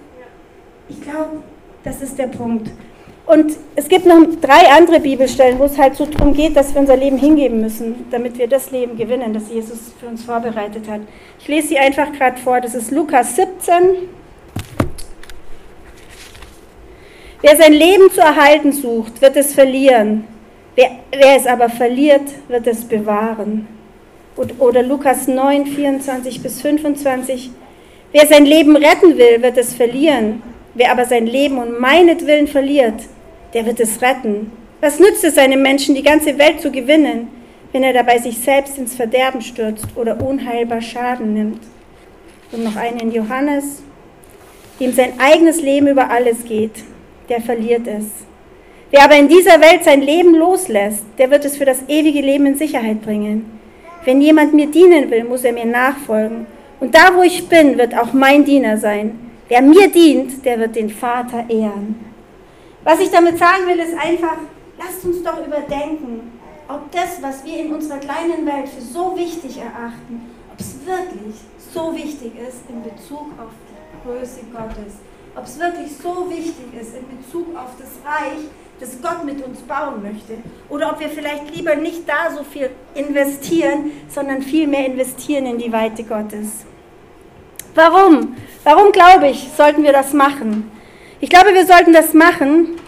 Ich 0.87 1.01
glaube, 1.01 1.43
das 1.83 2.01
ist 2.01 2.17
der 2.17 2.27
Punkt. 2.27 2.71
Und 3.29 3.57
es 3.75 3.87
gibt 3.87 4.07
noch 4.07 4.25
drei 4.41 4.71
andere 4.75 4.99
Bibelstellen, 4.99 5.59
wo 5.59 5.65
es 5.65 5.77
halt 5.77 5.95
so 5.95 6.07
darum 6.07 6.33
geht, 6.33 6.55
dass 6.55 6.73
wir 6.73 6.81
unser 6.81 6.97
Leben 6.97 7.19
hingeben 7.19 7.61
müssen, 7.61 8.07
damit 8.09 8.39
wir 8.39 8.47
das 8.47 8.71
Leben 8.71 8.97
gewinnen, 8.97 9.35
das 9.35 9.51
Jesus 9.51 9.93
für 9.99 10.07
uns 10.07 10.23
vorbereitet 10.23 10.89
hat. 10.89 11.01
Ich 11.39 11.47
lese 11.47 11.67
sie 11.67 11.77
einfach 11.77 12.11
gerade 12.11 12.41
vor. 12.41 12.59
Das 12.59 12.73
ist 12.73 12.89
Lukas 12.89 13.35
17. 13.35 13.73
Wer 17.43 17.55
sein 17.55 17.73
Leben 17.73 18.09
zu 18.09 18.19
erhalten 18.19 18.71
sucht, 18.71 19.21
wird 19.21 19.37
es 19.37 19.53
verlieren. 19.53 20.23
Wer, 20.73 20.89
wer 21.11 21.35
es 21.35 21.45
aber 21.45 21.69
verliert, 21.69 22.27
wird 22.47 22.65
es 22.65 22.83
bewahren. 22.83 23.67
Oder 24.57 24.81
Lukas 24.81 25.27
9, 25.27 25.67
24 25.67 26.41
bis 26.41 26.63
25. 26.63 27.51
Wer 28.11 28.25
sein 28.25 28.47
Leben 28.47 28.75
retten 28.75 29.19
will, 29.19 29.39
wird 29.43 29.59
es 29.59 29.75
verlieren. 29.75 30.41
Wer 30.73 30.91
aber 30.91 31.05
sein 31.05 31.27
Leben 31.27 31.59
um 31.59 31.79
meinetwillen 31.79 32.47
verliert, 32.47 32.95
der 33.53 33.65
wird 33.65 33.79
es 33.79 34.01
retten. 34.01 34.51
Was 34.81 34.99
nützt 34.99 35.23
es 35.23 35.37
einem 35.37 35.61
Menschen, 35.61 35.95
die 35.95 36.03
ganze 36.03 36.37
Welt 36.37 36.61
zu 36.61 36.71
gewinnen, 36.71 37.27
wenn 37.71 37.83
er 37.83 37.93
dabei 37.93 38.17
sich 38.17 38.37
selbst 38.37 38.77
ins 38.77 38.95
Verderben 38.95 39.41
stürzt 39.41 39.85
oder 39.95 40.21
unheilbar 40.21 40.81
Schaden 40.81 41.33
nimmt? 41.33 41.61
Und 42.51 42.63
noch 42.63 42.75
einen 42.75 42.99
in 42.99 43.11
Johannes, 43.11 43.83
dem 44.79 44.93
sein 44.93 45.13
eigenes 45.19 45.61
Leben 45.61 45.87
über 45.87 46.09
alles 46.09 46.45
geht, 46.45 46.83
der 47.27 47.41
verliert 47.41 47.85
es. 47.87 48.05
Wer 48.91 49.03
aber 49.03 49.17
in 49.17 49.27
dieser 49.27 49.61
Welt 49.61 49.83
sein 49.83 50.01
Leben 50.01 50.33
loslässt, 50.33 51.03
der 51.17 51.29
wird 51.29 51.45
es 51.45 51.57
für 51.57 51.65
das 51.65 51.83
ewige 51.87 52.21
Leben 52.21 52.47
in 52.47 52.57
Sicherheit 52.57 53.01
bringen. 53.03 53.59
Wenn 54.03 54.21
jemand 54.21 54.53
mir 54.53 54.67
dienen 54.67 55.11
will, 55.11 55.25
muss 55.25 55.43
er 55.43 55.53
mir 55.53 55.65
nachfolgen. 55.65 56.47
Und 56.79 56.95
da, 56.95 57.15
wo 57.15 57.21
ich 57.21 57.47
bin, 57.47 57.77
wird 57.77 57.95
auch 57.95 58.13
mein 58.13 58.45
Diener 58.45 58.77
sein. 58.77 59.19
Wer 59.47 59.61
mir 59.61 59.89
dient, 59.89 60.45
der 60.45 60.59
wird 60.59 60.75
den 60.75 60.89
Vater 60.89 61.45
ehren. 61.49 62.08
Was 62.89 62.99
ich 63.01 63.11
damit 63.11 63.37
sagen 63.37 63.67
will, 63.67 63.77
ist 63.77 63.93
einfach, 63.93 64.37
lasst 64.79 65.05
uns 65.05 65.21
doch 65.21 65.45
überdenken, 65.45 66.31
ob 66.67 66.91
das, 66.91 67.21
was 67.21 67.45
wir 67.45 67.59
in 67.59 67.71
unserer 67.71 67.99
kleinen 67.99 68.47
Welt 68.47 68.67
für 68.67 68.81
so 68.81 69.15
wichtig 69.15 69.59
erachten, 69.59 70.25
ob 70.51 70.59
es 70.59 70.73
wirklich 70.87 71.35
so 71.71 71.95
wichtig 71.95 72.31
ist 72.39 72.61
in 72.67 72.81
Bezug 72.81 73.27
auf 73.37 73.51
die 73.69 74.09
Größe 74.09 74.39
Gottes. 74.51 74.95
Ob 75.35 75.43
es 75.43 75.59
wirklich 75.59 75.95
so 76.01 76.31
wichtig 76.31 76.81
ist 76.81 76.95
in 76.95 77.05
Bezug 77.15 77.55
auf 77.55 77.69
das 77.77 77.89
Reich, 78.03 78.39
das 78.79 78.99
Gott 79.03 79.23
mit 79.23 79.45
uns 79.45 79.59
bauen 79.59 80.01
möchte. 80.01 80.39
Oder 80.69 80.91
ob 80.91 80.99
wir 80.99 81.09
vielleicht 81.09 81.55
lieber 81.55 81.75
nicht 81.75 82.09
da 82.09 82.35
so 82.35 82.43
viel 82.43 82.71
investieren, 82.95 83.91
sondern 84.09 84.41
viel 84.41 84.65
mehr 84.65 84.87
investieren 84.87 85.45
in 85.45 85.59
die 85.59 85.71
Weite 85.71 86.03
Gottes. 86.03 86.65
Warum? 87.75 88.35
Warum 88.63 88.91
glaube 88.91 89.27
ich, 89.27 89.47
sollten 89.55 89.83
wir 89.83 89.93
das 89.93 90.11
machen? 90.11 90.78
Ich 91.21 91.29
glaube, 91.29 91.53
wir 91.53 91.65
sollten 91.65 91.91
das 91.91 92.13
machen, 92.13 92.79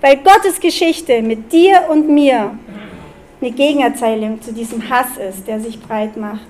weil 0.00 0.18
Gottes 0.18 0.60
Geschichte 0.60 1.22
mit 1.22 1.50
dir 1.52 1.86
und 1.88 2.08
mir 2.08 2.58
eine 3.40 3.50
Gegenerzählung 3.50 4.42
zu 4.42 4.52
diesem 4.52 4.90
Hass 4.90 5.16
ist, 5.16 5.46
der 5.46 5.60
sich 5.60 5.80
breit 5.80 6.16
macht. 6.16 6.40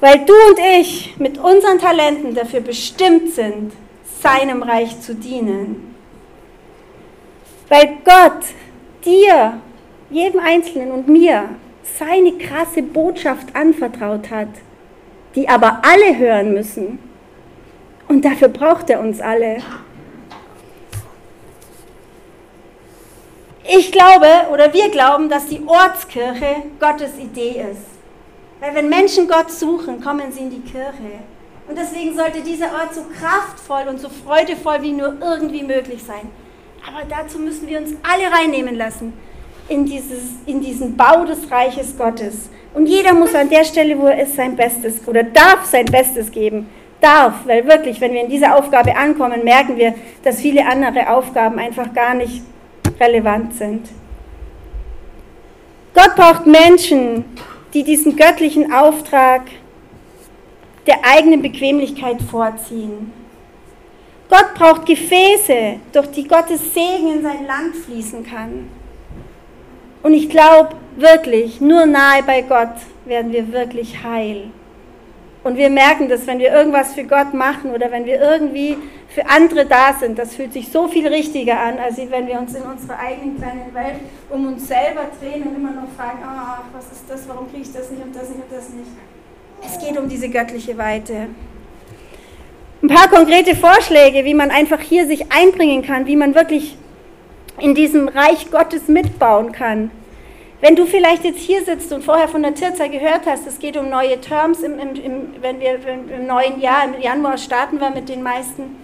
Weil 0.00 0.24
du 0.24 0.32
und 0.32 0.58
ich 0.78 1.16
mit 1.18 1.38
unseren 1.38 1.78
Talenten 1.78 2.34
dafür 2.34 2.60
bestimmt 2.60 3.30
sind, 3.30 3.72
seinem 4.20 4.62
Reich 4.62 5.00
zu 5.00 5.14
dienen. 5.14 5.94
Weil 7.68 7.98
Gott 8.04 8.44
dir, 9.04 9.60
jedem 10.10 10.40
Einzelnen 10.40 10.92
und 10.92 11.08
mir, 11.08 11.48
seine 11.98 12.32
krasse 12.32 12.82
Botschaft 12.82 13.54
anvertraut 13.54 14.30
hat, 14.30 14.48
die 15.34 15.48
aber 15.48 15.82
alle 15.82 16.16
hören 16.16 16.52
müssen. 16.52 16.98
Und 18.08 18.24
dafür 18.24 18.48
braucht 18.48 18.88
er 18.90 19.00
uns 19.00 19.20
alle. 19.20 19.58
Ich 23.68 23.90
glaube 23.90 24.26
oder 24.52 24.72
wir 24.72 24.90
glauben, 24.90 25.28
dass 25.28 25.46
die 25.46 25.60
Ortskirche 25.66 26.62
Gottes 26.78 27.18
Idee 27.18 27.64
ist. 27.72 27.82
Weil 28.60 28.74
wenn 28.74 28.88
Menschen 28.88 29.28
Gott 29.28 29.50
suchen, 29.50 30.00
kommen 30.00 30.32
sie 30.32 30.40
in 30.40 30.50
die 30.50 30.60
Kirche. 30.60 31.20
Und 31.68 31.76
deswegen 31.76 32.16
sollte 32.16 32.42
dieser 32.42 32.66
Ort 32.66 32.94
so 32.94 33.02
kraftvoll 33.18 33.88
und 33.88 34.00
so 34.00 34.08
freudevoll 34.08 34.82
wie 34.82 34.92
nur 34.92 35.16
irgendwie 35.20 35.64
möglich 35.64 36.02
sein. 36.02 36.30
Aber 36.86 37.04
dazu 37.08 37.38
müssen 37.38 37.66
wir 37.66 37.78
uns 37.78 37.90
alle 38.02 38.32
reinnehmen 38.32 38.76
lassen 38.76 39.12
in, 39.68 39.84
dieses, 39.84 40.22
in 40.46 40.60
diesen 40.60 40.96
Bau 40.96 41.24
des 41.24 41.50
Reiches 41.50 41.98
Gottes. 41.98 42.48
Und 42.72 42.86
jeder 42.86 43.14
muss 43.14 43.34
an 43.34 43.48
der 43.48 43.64
Stelle, 43.64 43.98
wo 43.98 44.06
er 44.06 44.22
ist, 44.22 44.36
sein 44.36 44.54
Bestes 44.54 45.06
oder 45.06 45.24
darf 45.24 45.64
sein 45.64 45.86
Bestes 45.86 46.30
geben. 46.30 46.68
Darf, 47.06 47.46
weil 47.46 47.64
wirklich, 47.68 48.00
wenn 48.00 48.12
wir 48.12 48.22
in 48.22 48.28
dieser 48.28 48.56
Aufgabe 48.56 48.96
ankommen, 48.96 49.44
merken 49.44 49.76
wir, 49.76 49.94
dass 50.24 50.40
viele 50.40 50.66
andere 50.66 51.08
Aufgaben 51.08 51.56
einfach 51.60 51.92
gar 51.94 52.14
nicht 52.14 52.42
relevant 52.98 53.54
sind. 53.54 53.88
Gott 55.94 56.16
braucht 56.16 56.46
Menschen, 56.46 57.24
die 57.72 57.84
diesen 57.84 58.16
göttlichen 58.16 58.72
Auftrag 58.72 59.42
der 60.88 60.96
eigenen 61.04 61.42
Bequemlichkeit 61.42 62.20
vorziehen. 62.22 63.12
Gott 64.28 64.54
braucht 64.54 64.84
Gefäße, 64.84 65.76
durch 65.92 66.10
die 66.10 66.26
Gottes 66.26 66.74
Segen 66.74 67.12
in 67.12 67.22
sein 67.22 67.46
Land 67.46 67.76
fließen 67.84 68.26
kann. 68.26 68.68
Und 70.02 70.12
ich 70.12 70.28
glaube 70.28 70.70
wirklich, 70.96 71.60
nur 71.60 71.86
nahe 71.86 72.24
bei 72.24 72.42
Gott 72.42 72.74
werden 73.04 73.30
wir 73.30 73.52
wirklich 73.52 74.02
heil. 74.02 74.48
Und 75.46 75.56
wir 75.56 75.70
merken 75.70 76.08
das, 76.08 76.26
wenn 76.26 76.40
wir 76.40 76.52
irgendwas 76.52 76.92
für 76.92 77.04
Gott 77.04 77.32
machen 77.32 77.70
oder 77.70 77.92
wenn 77.92 78.04
wir 78.04 78.20
irgendwie 78.20 78.76
für 79.08 79.28
andere 79.28 79.64
da 79.64 79.92
sind, 79.92 80.18
das 80.18 80.34
fühlt 80.34 80.52
sich 80.52 80.72
so 80.72 80.88
viel 80.88 81.06
richtiger 81.06 81.60
an, 81.60 81.78
als 81.78 81.98
wenn 81.98 82.26
wir 82.26 82.40
uns 82.40 82.52
in 82.56 82.62
unserer 82.64 82.98
eigenen 82.98 83.38
kleinen 83.38 83.72
Welt 83.72 84.00
um 84.28 84.48
uns 84.48 84.66
selber 84.66 85.02
drehen 85.20 85.44
und 85.44 85.54
immer 85.54 85.70
noch 85.70 85.88
fragen, 85.96 86.18
ach, 86.26 86.62
was 86.72 86.86
ist 86.86 87.04
das, 87.08 87.28
warum 87.28 87.48
kriege 87.48 87.62
ich 87.62 87.72
das 87.72 87.92
nicht 87.92 88.02
und 88.02 88.16
das 88.16 88.28
nicht 88.28 88.42
und 88.42 88.50
das 88.50 88.70
nicht. 88.70 88.90
Es 89.64 89.86
geht 89.86 89.96
um 89.96 90.08
diese 90.08 90.28
göttliche 90.28 90.76
Weite. 90.78 91.28
Ein 92.82 92.88
paar 92.88 93.08
konkrete 93.08 93.54
Vorschläge, 93.54 94.24
wie 94.24 94.34
man 94.34 94.50
einfach 94.50 94.80
hier 94.80 95.06
sich 95.06 95.30
einbringen 95.30 95.82
kann, 95.82 96.08
wie 96.08 96.16
man 96.16 96.34
wirklich 96.34 96.76
in 97.60 97.76
diesem 97.76 98.08
Reich 98.08 98.50
Gottes 98.50 98.88
mitbauen 98.88 99.52
kann. 99.52 99.92
Wenn 100.60 100.74
du 100.74 100.86
vielleicht 100.86 101.24
jetzt 101.24 101.40
hier 101.40 101.62
sitzt 101.64 101.92
und 101.92 102.02
vorher 102.02 102.28
von 102.28 102.42
der 102.42 102.54
Tirza 102.54 102.86
gehört 102.86 103.26
hast, 103.26 103.46
es 103.46 103.58
geht 103.58 103.76
um 103.76 103.90
neue 103.90 104.18
Terms, 104.22 104.60
im, 104.60 104.78
im, 104.78 104.94
im, 104.94 105.34
wenn 105.42 105.60
wir 105.60 105.86
im 105.86 106.26
neuen 106.26 106.60
Jahr, 106.60 106.84
im 106.86 107.00
Januar 107.00 107.36
starten 107.36 107.78
wir 107.78 107.90
mit 107.90 108.08
den 108.08 108.22
meisten. 108.22 108.76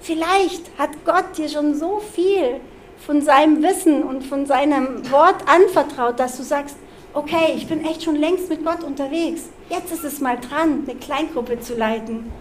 Vielleicht 0.00 0.70
hat 0.78 0.90
Gott 1.04 1.36
dir 1.36 1.50
schon 1.50 1.74
so 1.74 2.00
viel 2.14 2.60
von 3.04 3.20
seinem 3.20 3.62
Wissen 3.62 4.02
und 4.02 4.24
von 4.24 4.46
seinem 4.46 5.10
Wort 5.10 5.44
anvertraut, 5.46 6.18
dass 6.18 6.38
du 6.38 6.42
sagst, 6.42 6.76
okay, 7.12 7.52
ich 7.54 7.66
bin 7.66 7.84
echt 7.84 8.02
schon 8.02 8.16
längst 8.16 8.48
mit 8.48 8.64
Gott 8.64 8.82
unterwegs. 8.82 9.50
Jetzt 9.68 9.92
ist 9.92 10.04
es 10.04 10.20
mal 10.20 10.38
dran, 10.38 10.86
eine 10.88 10.98
Kleingruppe 10.98 11.60
zu 11.60 11.74
leiten. 11.74 12.32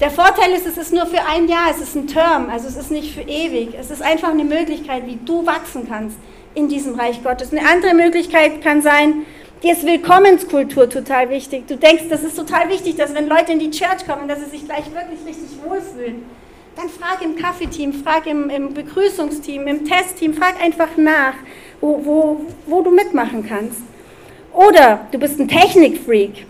Der 0.00 0.10
Vorteil 0.10 0.52
ist, 0.52 0.66
es 0.66 0.78
ist 0.78 0.92
nur 0.92 1.06
für 1.06 1.22
ein 1.26 1.48
Jahr, 1.48 1.70
es 1.70 1.82
ist 1.82 1.94
ein 1.94 2.06
Term, 2.06 2.48
also 2.50 2.66
es 2.66 2.76
ist 2.76 2.90
nicht 2.90 3.14
für 3.14 3.22
ewig. 3.22 3.74
Es 3.78 3.90
ist 3.90 4.00
einfach 4.00 4.30
eine 4.30 4.44
Möglichkeit, 4.44 5.06
wie 5.06 5.18
du 5.22 5.44
wachsen 5.44 5.86
kannst 5.86 6.16
in 6.56 6.68
diesem 6.68 6.98
Reich 6.98 7.22
Gottes. 7.22 7.52
Eine 7.52 7.68
andere 7.68 7.94
Möglichkeit 7.94 8.62
kann 8.62 8.82
sein, 8.82 9.26
dir 9.62 9.72
ist 9.72 9.86
Willkommenskultur 9.86 10.88
total 10.88 11.30
wichtig. 11.30 11.68
Du 11.68 11.76
denkst, 11.76 12.04
das 12.08 12.24
ist 12.24 12.36
total 12.36 12.68
wichtig, 12.70 12.96
dass 12.96 13.14
wenn 13.14 13.28
Leute 13.28 13.52
in 13.52 13.58
die 13.58 13.70
Church 13.70 14.06
kommen, 14.08 14.26
dass 14.26 14.40
sie 14.40 14.50
sich 14.50 14.64
gleich 14.64 14.86
wirklich 14.86 15.20
richtig 15.26 15.50
wohlfühlen. 15.62 16.24
Dann 16.74 16.88
frag 16.88 17.22
im 17.22 17.36
Kaffeeteam, 17.36 17.92
frag 17.92 18.26
im, 18.26 18.50
im 18.50 18.74
Begrüßungsteam, 18.74 19.66
im 19.66 19.84
Testteam, 19.84 20.34
frag 20.34 20.62
einfach 20.62 20.96
nach, 20.96 21.34
wo, 21.80 22.04
wo, 22.04 22.40
wo 22.66 22.82
du 22.82 22.90
mitmachen 22.90 23.46
kannst. 23.46 23.80
Oder 24.52 25.06
du 25.12 25.18
bist 25.18 25.38
ein 25.38 25.48
Technikfreak. 25.48 26.46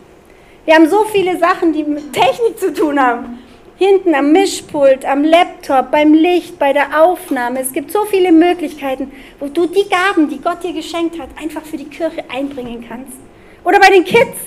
Wir 0.65 0.75
haben 0.75 0.89
so 0.89 1.05
viele 1.05 1.39
Sachen, 1.39 1.73
die 1.73 1.85
mit 1.85 2.13
Technik 2.13 2.59
zu 2.59 2.73
tun 2.73 3.01
haben. 3.01 3.39
Hinten 3.79 4.15
am 4.15 4.33
Mischpult, 4.33 5.05
am 5.05 5.23
Laptop, 5.23 5.91
beim 5.91 6.15
Licht, 6.15 6.59
bei 6.59 6.73
der 6.73 7.03
Aufnahme. 7.03 7.61
Es 7.61 7.75
gibt 7.75 7.91
so 7.91 8.07
viele 8.07 8.33
Möglichkeiten, 8.33 9.13
wo 9.39 9.49
du 9.49 9.67
die 9.67 9.87
Gaben, 9.87 10.31
die 10.31 10.41
Gott 10.41 10.65
dir 10.65 10.73
geschenkt 10.73 11.19
hat, 11.21 11.29
einfach 11.39 11.63
für 11.63 11.77
die 11.77 11.85
Kirche 11.85 12.25
einbringen 12.35 12.87
kannst. 12.89 13.19
Oder 13.65 13.79
bei 13.79 13.91
den 13.91 14.05
Kids. 14.05 14.39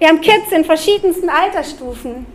Wir 0.00 0.08
haben 0.08 0.20
Kids 0.20 0.50
in 0.50 0.64
verschiedensten 0.64 1.28
Altersstufen. 1.28 2.26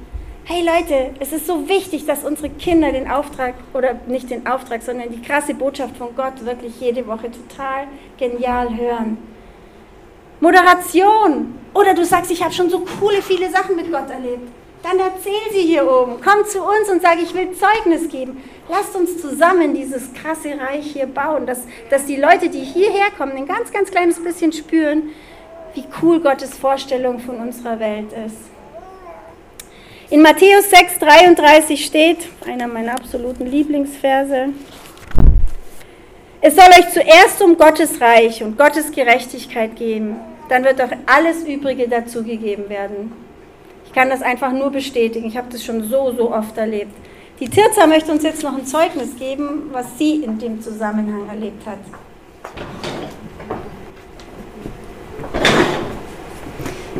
Hey 0.45 0.63
Leute, 0.63 1.09
es 1.19 1.33
ist 1.33 1.45
so 1.45 1.67
wichtig, 1.67 2.05
dass 2.05 2.23
unsere 2.23 2.51
Kinder 2.51 2.93
den 2.93 3.11
Auftrag, 3.11 3.55
oder 3.73 3.99
nicht 4.07 4.29
den 4.29 4.47
Auftrag, 4.47 4.83
sondern 4.83 5.11
die 5.11 5.21
krasse 5.21 5.55
Botschaft 5.55 5.97
von 5.97 6.15
Gott 6.15 6.45
wirklich 6.45 6.79
jede 6.79 7.05
Woche 7.05 7.29
total 7.29 7.87
genial 8.17 8.69
hören. 8.77 9.17
Moderation. 10.39 11.53
Oder 11.73 11.93
du 11.93 12.05
sagst, 12.05 12.31
ich 12.31 12.41
habe 12.41 12.53
schon 12.53 12.69
so 12.69 12.85
coole, 12.97 13.21
viele 13.21 13.51
Sachen 13.51 13.75
mit 13.75 13.91
Gott 13.91 14.09
erlebt. 14.09 14.47
Dann 14.89 14.99
erzähl 14.99 15.51
sie 15.51 15.67
hier 15.67 15.83
oben. 15.83 16.21
Komm 16.23 16.45
zu 16.45 16.61
uns 16.61 16.89
und 16.89 17.01
sag, 17.01 17.21
ich 17.21 17.33
will 17.33 17.51
Zeugnis 17.51 18.07
geben. 18.07 18.41
Lasst 18.69 18.95
uns 18.95 19.21
zusammen 19.21 19.73
dieses 19.73 20.13
krasse 20.13 20.57
Reich 20.57 20.93
hier 20.93 21.07
bauen, 21.07 21.45
dass, 21.45 21.59
dass 21.89 22.05
die 22.05 22.15
Leute, 22.15 22.47
die 22.47 22.61
hierher 22.61 23.11
kommen, 23.17 23.33
ein 23.33 23.45
ganz, 23.45 23.73
ganz 23.73 23.91
kleines 23.91 24.23
bisschen 24.23 24.53
spüren, 24.53 25.09
wie 25.73 25.83
cool 26.01 26.21
Gottes 26.21 26.57
Vorstellung 26.57 27.19
von 27.19 27.35
unserer 27.35 27.81
Welt 27.81 28.13
ist. 28.25 28.37
In 30.09 30.21
Matthäus 30.21 30.69
6, 30.69 30.99
33 30.99 31.85
steht, 31.85 32.19
einer 32.45 32.67
meiner 32.67 32.93
absoluten 32.93 33.45
Lieblingsverse, 33.45 34.53
es 36.39 36.55
soll 36.55 36.69
euch 36.69 36.89
zuerst 36.93 37.41
um 37.41 37.57
Gottes 37.57 37.99
Reich 37.99 38.41
und 38.41 38.57
Gottes 38.57 38.89
Gerechtigkeit 38.93 39.75
gehen, 39.75 40.15
dann 40.47 40.63
wird 40.63 40.81
auch 40.81 40.91
alles 41.05 41.43
Übrige 41.43 41.89
dazugegeben 41.89 42.69
werden. 42.69 43.26
Kann 43.97 44.11
das 44.11 44.21
einfach 44.21 44.51
nur 44.51 44.69
bestätigen, 44.69 45.25
ich 45.25 45.35
habe 45.35 45.47
das 45.51 45.65
schon 45.65 45.81
so, 45.81 46.13
so 46.15 46.31
oft 46.31 46.55
erlebt. 46.55 46.91
Die 47.39 47.49
Tirza 47.49 47.87
möchte 47.87 48.11
uns 48.11 48.21
jetzt 48.21 48.43
noch 48.43 48.55
ein 48.55 48.63
Zeugnis 48.63 49.15
geben, 49.17 49.71
was 49.71 49.97
sie 49.97 50.17
in 50.23 50.37
dem 50.37 50.61
Zusammenhang 50.61 51.27
erlebt 51.27 51.65
hat. 51.65 51.79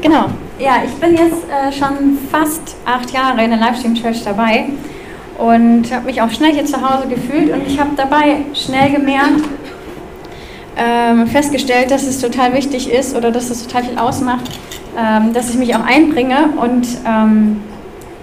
Genau, 0.02 0.26
ja, 0.58 0.78
ich 0.88 0.94
bin 0.96 1.12
jetzt 1.12 1.44
äh, 1.48 1.72
schon 1.72 2.18
fast 2.32 2.76
acht 2.84 3.12
Jahre 3.12 3.44
in 3.44 3.52
der 3.52 3.60
Livestream 3.60 3.94
Church 3.94 4.24
dabei 4.24 4.66
und 5.38 5.94
habe 5.94 6.06
mich 6.06 6.20
auch 6.20 6.32
schnell 6.32 6.54
hier 6.54 6.66
zu 6.66 6.82
Hause 6.82 7.08
gefühlt 7.08 7.54
und 7.54 7.68
ich 7.68 7.80
habe 7.80 7.92
dabei 7.96 8.38
schnell 8.56 8.90
gemerkt, 8.90 9.44
ähm, 10.76 11.28
festgestellt, 11.28 11.92
dass 11.92 12.08
es 12.08 12.20
total 12.20 12.56
wichtig 12.56 12.92
ist 12.92 13.16
oder 13.16 13.30
dass 13.30 13.52
es 13.52 13.68
total 13.68 13.84
viel 13.84 14.00
ausmacht, 14.00 14.50
ähm, 14.98 15.34
dass 15.34 15.50
ich 15.50 15.58
mich 15.58 15.76
auch 15.76 15.84
einbringe 15.86 16.50
und 16.60 16.88
ähm, 17.06 17.62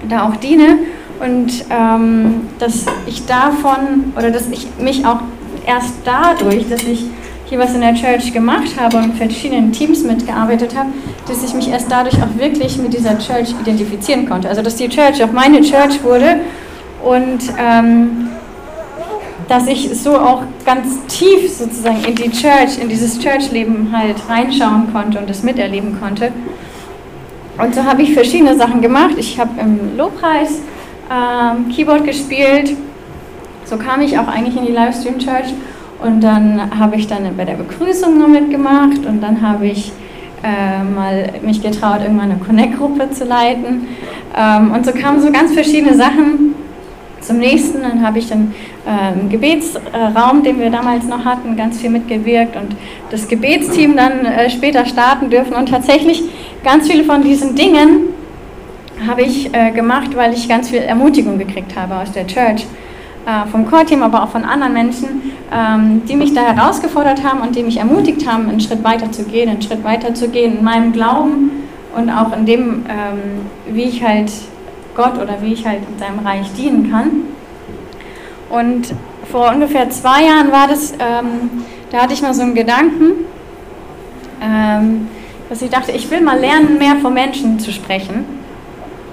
da 0.08 0.28
auch 0.28 0.36
diene 0.36 0.78
und 1.20 1.64
ähm, 1.70 2.48
dass 2.58 2.86
ich 3.06 3.24
davon 3.26 4.12
oder 4.16 4.30
dass 4.30 4.48
ich 4.50 4.66
mich 4.78 5.06
auch 5.06 5.20
erst 5.66 5.94
dadurch, 6.04 6.68
dass 6.68 6.82
ich 6.82 7.04
hier 7.46 7.58
was 7.58 7.74
in 7.74 7.80
der 7.80 7.94
Church 7.94 8.32
gemacht 8.32 8.78
habe 8.78 8.96
und 8.96 9.16
verschiedenen 9.16 9.70
Teams 9.70 10.02
mitgearbeitet 10.02 10.74
habe, 10.76 10.90
dass 11.28 11.44
ich 11.44 11.54
mich 11.54 11.68
erst 11.68 11.90
dadurch 11.90 12.16
auch 12.16 12.38
wirklich 12.38 12.78
mit 12.78 12.92
dieser 12.92 13.18
Church 13.18 13.54
identifizieren 13.60 14.28
konnte. 14.28 14.48
Also 14.48 14.62
dass 14.62 14.76
die 14.76 14.88
Church 14.88 15.22
auch 15.22 15.32
meine 15.32 15.60
Church 15.60 16.02
wurde 16.02 16.40
und 17.04 17.40
ähm, 17.58 18.28
dass 19.48 19.66
ich 19.66 19.90
so 19.98 20.16
auch 20.16 20.42
ganz 20.64 21.04
tief 21.06 21.50
sozusagen 21.52 22.04
in 22.04 22.14
die 22.14 22.30
Church, 22.30 22.78
in 22.80 22.88
dieses 22.88 23.18
Church-Leben 23.18 23.90
halt 23.92 24.16
reinschauen 24.28 24.92
konnte 24.92 25.18
und 25.18 25.28
das 25.28 25.42
miterleben 25.42 25.98
konnte. 26.00 26.32
Und 27.58 27.74
so 27.74 27.84
habe 27.84 28.02
ich 28.02 28.14
verschiedene 28.14 28.56
Sachen 28.56 28.80
gemacht. 28.80 29.14
Ich 29.16 29.38
habe 29.38 29.60
im 29.60 29.96
Lobpreis 29.96 30.60
ähm, 31.10 31.68
Keyboard 31.74 32.04
gespielt. 32.04 32.76
So 33.64 33.76
kam 33.76 34.00
ich 34.00 34.18
auch 34.18 34.28
eigentlich 34.28 34.56
in 34.56 34.66
die 34.66 34.72
Livestream 34.72 35.18
Church 35.18 35.54
und 36.02 36.20
dann 36.20 36.78
habe 36.78 36.96
ich 36.96 37.06
dann 37.06 37.22
bei 37.36 37.44
der 37.44 37.54
Begrüßung 37.54 38.18
noch 38.18 38.28
mitgemacht 38.28 39.06
und 39.06 39.22
dann 39.22 39.40
habe 39.40 39.66
ich 39.66 39.92
äh, 40.42 40.82
mal 40.82 41.32
mich 41.42 41.62
getraut, 41.62 42.00
irgendwann 42.02 42.32
eine 42.32 42.40
Connect-Gruppe 42.40 43.10
zu 43.10 43.24
leiten. 43.24 43.86
Ähm, 44.36 44.72
und 44.72 44.84
so 44.84 44.92
kamen 44.92 45.20
so 45.20 45.30
ganz 45.30 45.52
verschiedene 45.52 45.96
Sachen 45.96 46.54
zum 47.26 47.38
nächsten. 47.38 47.82
Dann 47.82 48.04
habe 48.06 48.18
ich 48.18 48.28
dann 48.28 48.54
äh, 48.86 49.18
im 49.18 49.28
Gebetsraum, 49.28 50.42
den 50.42 50.58
wir 50.58 50.70
damals 50.70 51.04
noch 51.06 51.24
hatten, 51.24 51.56
ganz 51.56 51.80
viel 51.80 51.90
mitgewirkt 51.90 52.56
und 52.56 52.76
das 53.10 53.28
Gebetsteam 53.28 53.96
dann 53.96 54.24
äh, 54.24 54.50
später 54.50 54.86
starten 54.86 55.30
dürfen. 55.30 55.54
Und 55.54 55.68
tatsächlich 55.68 56.22
ganz 56.62 56.88
viele 56.88 57.04
von 57.04 57.22
diesen 57.22 57.54
Dingen 57.54 58.14
habe 59.06 59.22
ich 59.22 59.52
äh, 59.54 59.70
gemacht, 59.70 60.16
weil 60.16 60.32
ich 60.32 60.48
ganz 60.48 60.70
viel 60.70 60.80
Ermutigung 60.80 61.38
gekriegt 61.38 61.76
habe 61.76 61.96
aus 61.96 62.12
der 62.12 62.26
Church 62.26 62.66
äh, 63.26 63.48
vom 63.50 63.66
Core-Team, 63.66 64.02
aber 64.02 64.22
auch 64.22 64.28
von 64.28 64.44
anderen 64.44 64.72
Menschen, 64.72 65.32
ähm, 65.52 66.02
die 66.08 66.16
mich 66.16 66.34
da 66.34 66.42
herausgefordert 66.42 67.24
haben 67.24 67.40
und 67.40 67.56
die 67.56 67.62
mich 67.62 67.78
ermutigt 67.78 68.26
haben, 68.30 68.48
einen 68.48 68.60
Schritt 68.60 68.84
weiter 68.84 69.10
zu 69.10 69.24
gehen, 69.24 69.48
einen 69.48 69.62
Schritt 69.62 69.82
weiter 69.84 70.14
zu 70.14 70.28
gehen 70.28 70.58
in 70.58 70.64
meinem 70.64 70.92
Glauben 70.92 71.50
und 71.96 72.10
auch 72.10 72.36
in 72.36 72.46
dem, 72.46 72.84
ähm, 72.88 73.74
wie 73.74 73.84
ich 73.84 74.02
halt 74.02 74.30
Gott 74.94 75.18
oder 75.20 75.42
wie 75.42 75.52
ich 75.52 75.66
halt 75.66 75.80
in 75.90 75.98
seinem 75.98 76.20
Reich 76.20 76.52
dienen 76.56 76.90
kann. 76.90 77.10
Und 78.50 78.94
vor 79.30 79.50
ungefähr 79.52 79.90
zwei 79.90 80.24
Jahren 80.24 80.52
war 80.52 80.68
das, 80.68 80.92
ähm, 80.92 81.64
da 81.90 82.02
hatte 82.02 82.14
ich 82.14 82.22
mal 82.22 82.34
so 82.34 82.42
einen 82.42 82.54
Gedanken, 82.54 83.24
ähm, 84.40 85.08
dass 85.48 85.62
ich 85.62 85.70
dachte, 85.70 85.92
ich 85.92 86.10
will 86.10 86.20
mal 86.20 86.38
lernen, 86.38 86.78
mehr 86.78 86.96
von 86.96 87.14
Menschen 87.14 87.58
zu 87.58 87.72
sprechen 87.72 88.24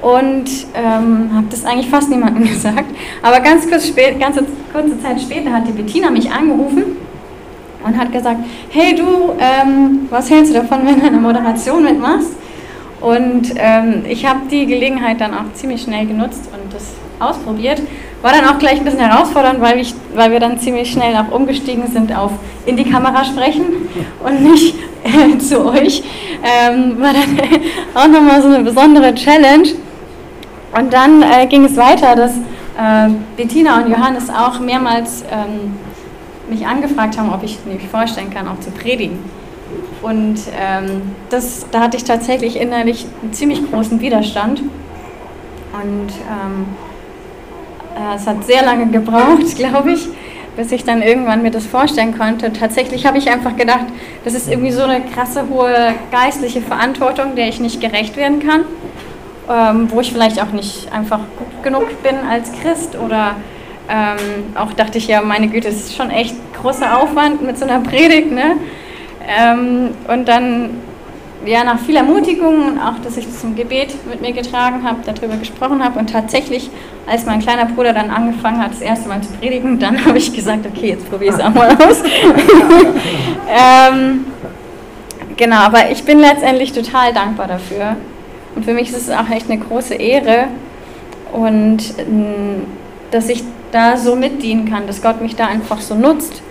und 0.02 0.50
ähm, 0.74 1.30
habe 1.34 1.48
das 1.50 1.66
eigentlich 1.66 1.90
fast 1.90 2.10
niemandem 2.10 2.44
gesagt. 2.48 2.94
Aber 3.22 3.40
ganz 3.40 3.70
kurz 3.70 3.88
spät, 3.88 4.20
ganze 4.20 4.46
kurze 4.74 5.00
Zeit 5.02 5.22
später 5.22 5.52
hat 5.52 5.68
die 5.68 5.72
Bettina 5.72 6.10
mich 6.10 6.32
angerufen 6.32 6.98
und 7.84 7.98
hat 7.98 8.12
gesagt, 8.12 8.40
hey 8.70 8.96
du, 8.96 9.34
ähm, 9.40 10.08
was 10.10 10.30
hältst 10.30 10.54
du 10.54 10.58
davon, 10.60 10.86
wenn 10.86 11.00
du 11.00 11.08
eine 11.08 11.18
Moderation 11.18 11.84
mitmachst? 11.84 12.32
Und 13.02 13.54
ähm, 13.58 14.04
ich 14.08 14.26
habe 14.28 14.42
die 14.50 14.68
Gelegenheit 14.68 15.20
dann 15.20 15.34
auch 15.34 15.52
ziemlich 15.54 15.82
schnell 15.82 16.06
genutzt 16.06 16.48
und 16.54 16.72
das 16.72 16.94
ausprobiert. 17.20 17.82
War 18.22 18.32
dann 18.32 18.46
auch 18.46 18.60
gleich 18.60 18.78
ein 18.78 18.84
bisschen 18.84 19.00
herausfordernd, 19.00 19.60
weil, 19.60 19.80
ich, 19.80 19.94
weil 20.14 20.32
wir 20.32 20.40
dann 20.40 20.60
ziemlich 20.60 20.92
schnell 20.92 21.16
auch 21.16 21.32
umgestiegen 21.32 21.88
sind 21.88 22.16
auf 22.16 22.32
in 22.66 22.78
die 22.78 22.84
Kamera 22.84 23.26
sprechen 23.26 23.66
und 24.24 24.44
nicht 24.44 24.76
äh, 25.04 25.38
zu 25.40 25.66
euch. 25.66 26.04
Ähm, 26.44 27.02
war 27.02 27.14
dann 27.14 27.40
auch 27.96 28.08
nochmal 28.08 28.42
so 28.42 28.48
eine 28.50 28.64
besondere 28.64 29.16
Challenge. 29.16 29.70
Und 30.78 30.94
dann 30.94 31.24
äh, 31.24 31.48
ging 31.48 31.66
es 31.66 31.76
weiter, 31.76 32.16
dass 32.16 32.34
äh, 32.34 33.10
Bettina 33.36 33.82
und 33.82 33.90
Johannes 33.90 34.30
auch 34.30 34.60
mehrmals 34.60 35.24
ähm, 35.32 35.76
mich 36.50 36.66
angefragt 36.66 37.18
haben, 37.18 37.34
ob 37.34 37.44
ich 37.44 37.58
mir 37.66 37.80
vorstellen 37.80 38.30
kann, 38.30 38.48
auch 38.48 38.60
zu 38.60 38.70
predigen. 38.72 39.20
Und 40.02 40.40
ähm, 40.60 41.02
das, 41.30 41.66
da 41.72 41.82
hatte 41.82 41.98
ich 41.98 42.04
tatsächlich 42.04 42.60
innerlich 42.60 43.06
einen 43.22 43.34
ziemlich 43.34 43.70
großen 43.70 44.02
Widerstand. 44.02 44.60
Und 44.60 46.10
ähm, 46.10 46.66
äh, 47.96 48.16
es 48.16 48.26
hat 48.26 48.44
sehr 48.46 48.64
lange 48.64 48.88
gebraucht, 48.88 49.56
glaube 49.56 49.92
ich, 49.92 50.08
bis 50.56 50.72
ich 50.72 50.84
dann 50.84 51.02
irgendwann 51.02 51.44
mir 51.44 51.52
das 51.52 51.66
vorstellen 51.66 52.18
konnte. 52.18 52.52
Tatsächlich 52.52 53.06
habe 53.06 53.18
ich 53.18 53.30
einfach 53.30 53.56
gedacht, 53.56 53.86
das 54.26 54.34
ist 54.34 54.50
irgendwie 54.50 54.72
so 54.72 54.84
eine 54.84 55.02
krasse, 55.02 55.48
hohe 55.50 55.94
geistliche 56.12 56.62
Verantwortung, 56.62 57.36
der 57.36 57.48
ich 57.48 57.60
nicht 57.60 57.80
gerecht 57.80 58.18
werden 58.18 58.40
kann 58.40 58.66
ähm, 59.52 59.90
wo 59.92 60.00
ich 60.02 60.12
vielleicht 60.12 60.42
auch 60.42 60.52
nicht 60.52 60.92
einfach 60.92 61.20
gut 61.38 61.64
genug 61.64 62.04
bin 62.04 62.16
als 62.30 62.52
Christ 62.52 62.96
oder 62.98 63.36
ähm, 63.90 64.56
auch 64.56 64.74
dachte 64.74 64.98
ich 64.98 65.08
ja, 65.08 65.22
meine 65.22 65.48
Güte, 65.48 65.68
es 65.68 65.88
ist 65.88 65.96
schon 65.96 66.12
echt 66.12 66.36
großer 66.62 66.98
Aufwand 66.98 67.42
mit 67.42 67.58
so 67.58 67.66
einer 67.66 67.80
Predigt, 67.80 68.32
ne? 68.32 68.56
Ähm, 69.28 69.90
und 70.08 70.28
dann, 70.28 70.72
ja, 71.46 71.64
nach 71.64 71.80
viel 71.80 71.96
Ermutigung 71.96 72.68
und 72.68 72.80
auch, 72.80 73.00
dass 73.04 73.18
ich 73.18 73.26
das 73.26 73.44
im 73.44 73.56
Gebet 73.56 73.96
mit 74.10 74.22
mir 74.22 74.32
getragen 74.34 74.84
habe, 74.84 75.00
darüber 75.06 75.38
gesprochen 75.38 75.84
habe 75.84 76.00
und 76.00 76.10
tatsächlich, 76.12 76.70
als 77.08 77.26
mein 77.26 77.40
kleiner 77.40 77.66
Bruder 77.66 77.94
dann 77.94 78.10
angefangen 78.10 78.62
hat, 78.62 78.72
das 78.72 78.82
erste 78.82 79.10
Mal 79.10 79.22
zu 79.22 79.30
predigen, 79.34 79.80
dann 79.80 80.04
habe 80.06 80.18
ich 80.18 80.34
gesagt, 80.34 80.66
okay, 80.66 80.90
jetzt 80.90 81.10
probiere 81.10 81.34
ich 81.34 81.40
es 81.40 81.44
auch 81.44 81.54
mal 81.54 81.70
aus. 81.72 82.04
ähm, 83.50 84.26
genau, 85.38 85.58
aber 85.58 85.92
ich 85.92 86.04
bin 86.04 86.20
letztendlich 86.20 86.74
total 86.74 87.14
dankbar 87.14 87.48
dafür, 87.48 87.96
und 88.56 88.66
für 88.66 88.74
mich 88.74 88.90
ist 88.90 89.08
es 89.08 89.10
auch 89.10 89.30
echt 89.30 89.50
eine 89.50 89.60
große 89.60 89.96
Ehre 89.96 90.48
und 91.32 91.80
ähm, 91.98 92.66
dass 93.12 93.30
ich 93.30 93.44
da 93.72 93.98
so 93.98 94.16
mitdienen 94.16 94.70
kann, 94.70 94.88
dass 94.88 95.02
Gott 95.02 95.22
mich 95.22 95.36
da 95.36 95.48
einfach 95.48 95.80
so 95.80 95.96
nutzt 95.96 96.42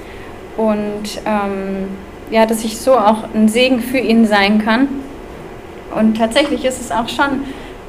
und 0.56 1.20
ähm, 1.26 1.88
ja, 2.30 2.46
dass 2.46 2.64
ich 2.64 2.78
so 2.78 2.92
auch 2.92 3.24
ein 3.34 3.48
Segen 3.48 3.80
für 3.80 3.98
ihn 3.98 4.26
sein 4.26 4.64
kann. 4.64 4.88
Und 5.94 6.16
tatsächlich 6.16 6.64
ist 6.64 6.80
es 6.80 6.90
auch 6.92 7.08
schon, 7.08 7.44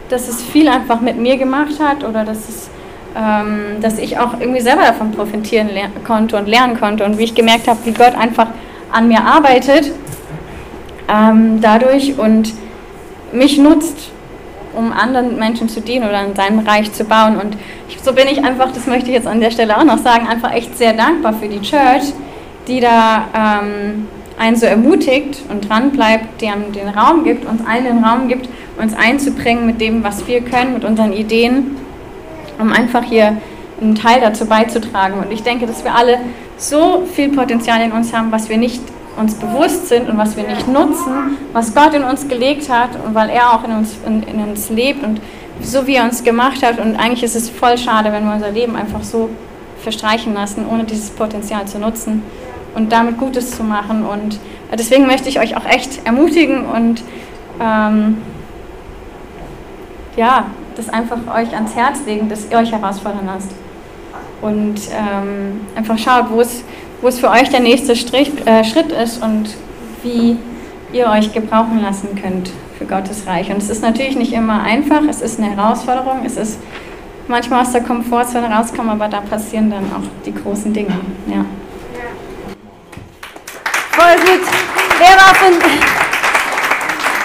dass 0.10 0.28
es 0.28 0.42
viel 0.42 0.68
einfach 0.68 1.02
mit 1.02 1.18
mir 1.18 1.38
gemacht 1.38 1.80
hat 1.80 2.04
oder 2.04 2.26
dass 2.26 2.50
es 2.50 2.70
ähm, 3.16 3.82
dass 3.82 4.00
ich 4.00 4.18
auch 4.20 4.40
irgendwie 4.40 4.62
selber 4.62 4.84
davon 4.84 5.12
profitieren 5.12 5.70
konnte 6.06 6.38
und 6.38 6.48
lernen 6.48 6.80
konnte 6.80 7.04
und 7.04 7.18
wie 7.18 7.24
ich 7.24 7.36
gemerkt 7.36 7.68
habe, 7.68 7.80
wie 7.84 7.92
Gott 7.92 8.16
einfach 8.16 8.48
an 8.90 9.10
mir 9.10 9.22
arbeitet 9.26 9.92
ähm, 11.10 11.60
dadurch 11.62 12.18
und 12.18 12.54
mich 13.34 13.58
nutzt, 13.58 14.12
um 14.74 14.94
anderen 14.94 15.38
Menschen 15.38 15.68
zu 15.68 15.82
dienen 15.82 16.08
oder 16.08 16.26
in 16.26 16.36
seinem 16.36 16.60
Reich 16.60 16.92
zu 16.94 17.04
bauen. 17.04 17.36
Und 17.36 17.58
ich, 17.90 18.00
so 18.02 18.14
bin 18.14 18.28
ich 18.28 18.44
einfach, 18.44 18.72
das 18.72 18.88
möchte 18.88 19.10
ich 19.10 19.16
jetzt 19.16 19.28
an 19.28 19.42
der 19.42 19.52
Stelle 19.52 19.78
auch 19.78 19.84
noch 19.84 19.98
sagen, 19.98 20.28
einfach 20.28 20.54
echt 20.54 20.78
sehr 20.78 20.94
dankbar 20.94 21.34
für 21.34 21.50
die 21.50 21.62
Church, 21.62 22.14
die 22.68 22.80
da 22.80 23.26
ähm, 23.62 24.08
einen 24.42 24.56
so 24.56 24.66
ermutigt 24.66 25.44
und 25.50 25.70
dran 25.70 25.92
bleibt, 25.92 26.42
die 26.42 26.48
den 26.48 26.88
Raum 26.88 27.24
gibt, 27.24 27.46
uns 27.46 27.62
allen 27.64 27.84
den 27.84 28.04
Raum 28.04 28.28
gibt, 28.28 28.50
uns 28.82 28.96
einzubringen 28.96 29.68
mit 29.68 29.80
dem, 29.80 30.04
was 30.04 30.28
wir 30.28 30.42
können, 30.42 30.74
mit 30.74 30.84
unseren 30.84 31.14
Ideen, 31.14 31.78
um 32.60 32.74
einfach 32.74 33.04
hier 33.04 33.38
einen 33.80 33.94
Teil 33.94 34.20
dazu 34.20 34.48
beizutragen. 34.48 35.20
Und 35.20 35.32
ich 35.32 35.44
denke, 35.44 35.68
dass 35.68 35.84
wir 35.84 35.94
alle 35.94 36.18
so 36.58 37.04
viel 37.14 37.30
Potenzial 37.30 37.82
in 37.82 37.92
uns 37.92 38.14
haben, 38.14 38.32
was 38.32 38.50
wir 38.50 38.58
nicht 38.58 38.82
uns 39.16 39.36
bewusst 39.36 39.90
sind 39.90 40.10
und 40.10 40.18
was 40.18 40.36
wir 40.36 40.44
nicht 40.48 40.68
nutzen, 40.68 41.38
was 41.54 41.76
Gott 41.76 41.94
in 41.94 42.04
uns 42.04 42.28
gelegt 42.28 42.68
hat 42.68 42.90
und 43.06 43.14
weil 43.14 43.30
er 43.30 43.54
auch 43.54 43.64
in 43.64 43.72
uns, 43.74 43.96
in, 44.08 44.24
in 44.24 44.40
uns 44.40 44.72
lebt 44.72 45.04
und 45.04 45.22
so 45.62 45.86
wie 45.86 45.96
er 45.96 46.06
uns 46.06 46.24
gemacht 46.24 46.64
hat. 46.64 46.80
Und 46.80 46.96
eigentlich 46.96 47.22
ist 47.22 47.36
es 47.36 47.48
voll 47.48 47.78
schade, 47.78 48.12
wenn 48.12 48.26
wir 48.26 48.34
unser 48.34 48.52
Leben 48.52 48.76
einfach 48.76 49.04
so 49.04 49.30
verstreichen 49.84 50.34
lassen, 50.34 50.66
ohne 50.68 50.84
dieses 50.84 51.12
Potenzial 51.12 51.68
zu 51.68 51.78
nutzen 51.78 52.24
und 52.76 52.92
damit 52.92 53.18
Gutes 53.18 53.56
zu 53.56 53.64
machen. 53.64 54.06
Und 54.06 54.40
deswegen 54.72 55.08
möchte 55.08 55.30
ich 55.30 55.40
euch 55.40 55.58
auch 55.58 55.66
echt 55.66 56.06
ermutigen 56.06 56.66
und 56.66 57.04
ähm, 57.60 58.18
ja, 60.16 60.46
das 60.76 60.90
einfach 60.90 61.18
euch 61.36 61.54
ans 61.54 61.76
Herz 61.76 62.00
legen, 62.06 62.30
dass 62.30 62.50
ihr 62.50 62.58
euch 62.58 62.72
herausfordern 62.72 63.26
lasst. 63.26 63.52
Und 64.42 64.82
ähm, 64.92 65.62
einfach 65.76 65.98
schaut, 65.98 66.32
wo 66.32 66.42
es 66.42 66.64
wo 67.02 67.08
es 67.08 67.20
für 67.20 67.30
euch 67.30 67.50
der 67.50 67.60
nächste 67.60 67.96
Strich, 67.96 68.32
äh, 68.46 68.64
Schritt 68.64 68.92
ist 68.92 69.24
und 69.24 69.56
wie 70.04 70.38
ihr 70.94 71.08
euch 71.08 71.34
gebrauchen 71.34 71.82
lassen 71.82 72.10
könnt 72.22 72.52
für 72.78 72.86
Gottes 72.86 73.26
Reich. 73.28 73.50
Und 73.50 73.58
es 73.58 73.70
ist 73.70 73.82
natürlich 73.82 74.16
nicht 74.16 74.34
immer 74.34 74.62
einfach, 74.62 75.02
es 75.10 75.22
ist 75.22 75.40
eine 75.40 75.56
Herausforderung, 75.56 76.22
es 76.26 76.38
ist 76.38 76.60
manchmal 77.28 77.62
aus 77.62 77.72
der 77.72 77.82
Komfortzone 77.82 78.48
rauskommen, 78.48 78.92
aber 78.92 79.08
da 79.08 79.22
passieren 79.22 79.72
dann 79.72 79.86
auch 79.86 80.08
die 80.26 80.34
großen 80.34 80.74
Dinge. 80.74 80.94
Ja. 81.28 81.46
Voll 83.92 84.16
gut. 84.16 84.48
Wer 85.00 85.16
war 85.18 85.36
von, 85.36 85.54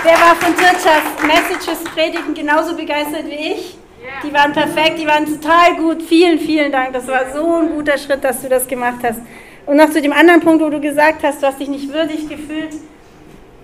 wer 0.03 0.13
war 0.13 0.35
von 0.37 0.57
Tirchas 0.57 1.03
Messages 1.27 1.85
Predigen 1.95 2.35
genauso 2.35 2.77
begeistert 2.77 3.27
wie 3.27 3.53
ich? 3.53 3.79
Die 4.25 4.33
waren 4.33 4.53
perfekt, 4.53 4.99
die 4.99 5.07
waren 5.07 5.27
total 5.27 5.77
gut. 5.77 6.03
Vielen, 6.03 6.39
vielen 6.39 6.73
Dank. 6.73 6.93
Das 6.93 7.07
war 7.07 7.33
so 7.33 7.57
ein 7.57 7.71
guter 7.71 7.97
Schritt, 7.99 8.25
dass 8.25 8.43
du 8.43 8.49
das 8.49 8.67
gemacht 8.67 8.99
hast. 9.05 9.21
Und 9.67 9.77
noch 9.77 9.91
zu 9.91 10.01
dem 10.01 10.13
anderen 10.13 10.41
Punkt, 10.41 10.63
wo 10.63 10.71
du 10.71 10.81
gesagt 10.81 11.23
hast, 11.23 11.43
du 11.43 11.47
hast 11.47 11.61
dich 11.61 11.69
nicht 11.69 11.93
würdig 11.93 12.29
gefühlt, 12.29 12.75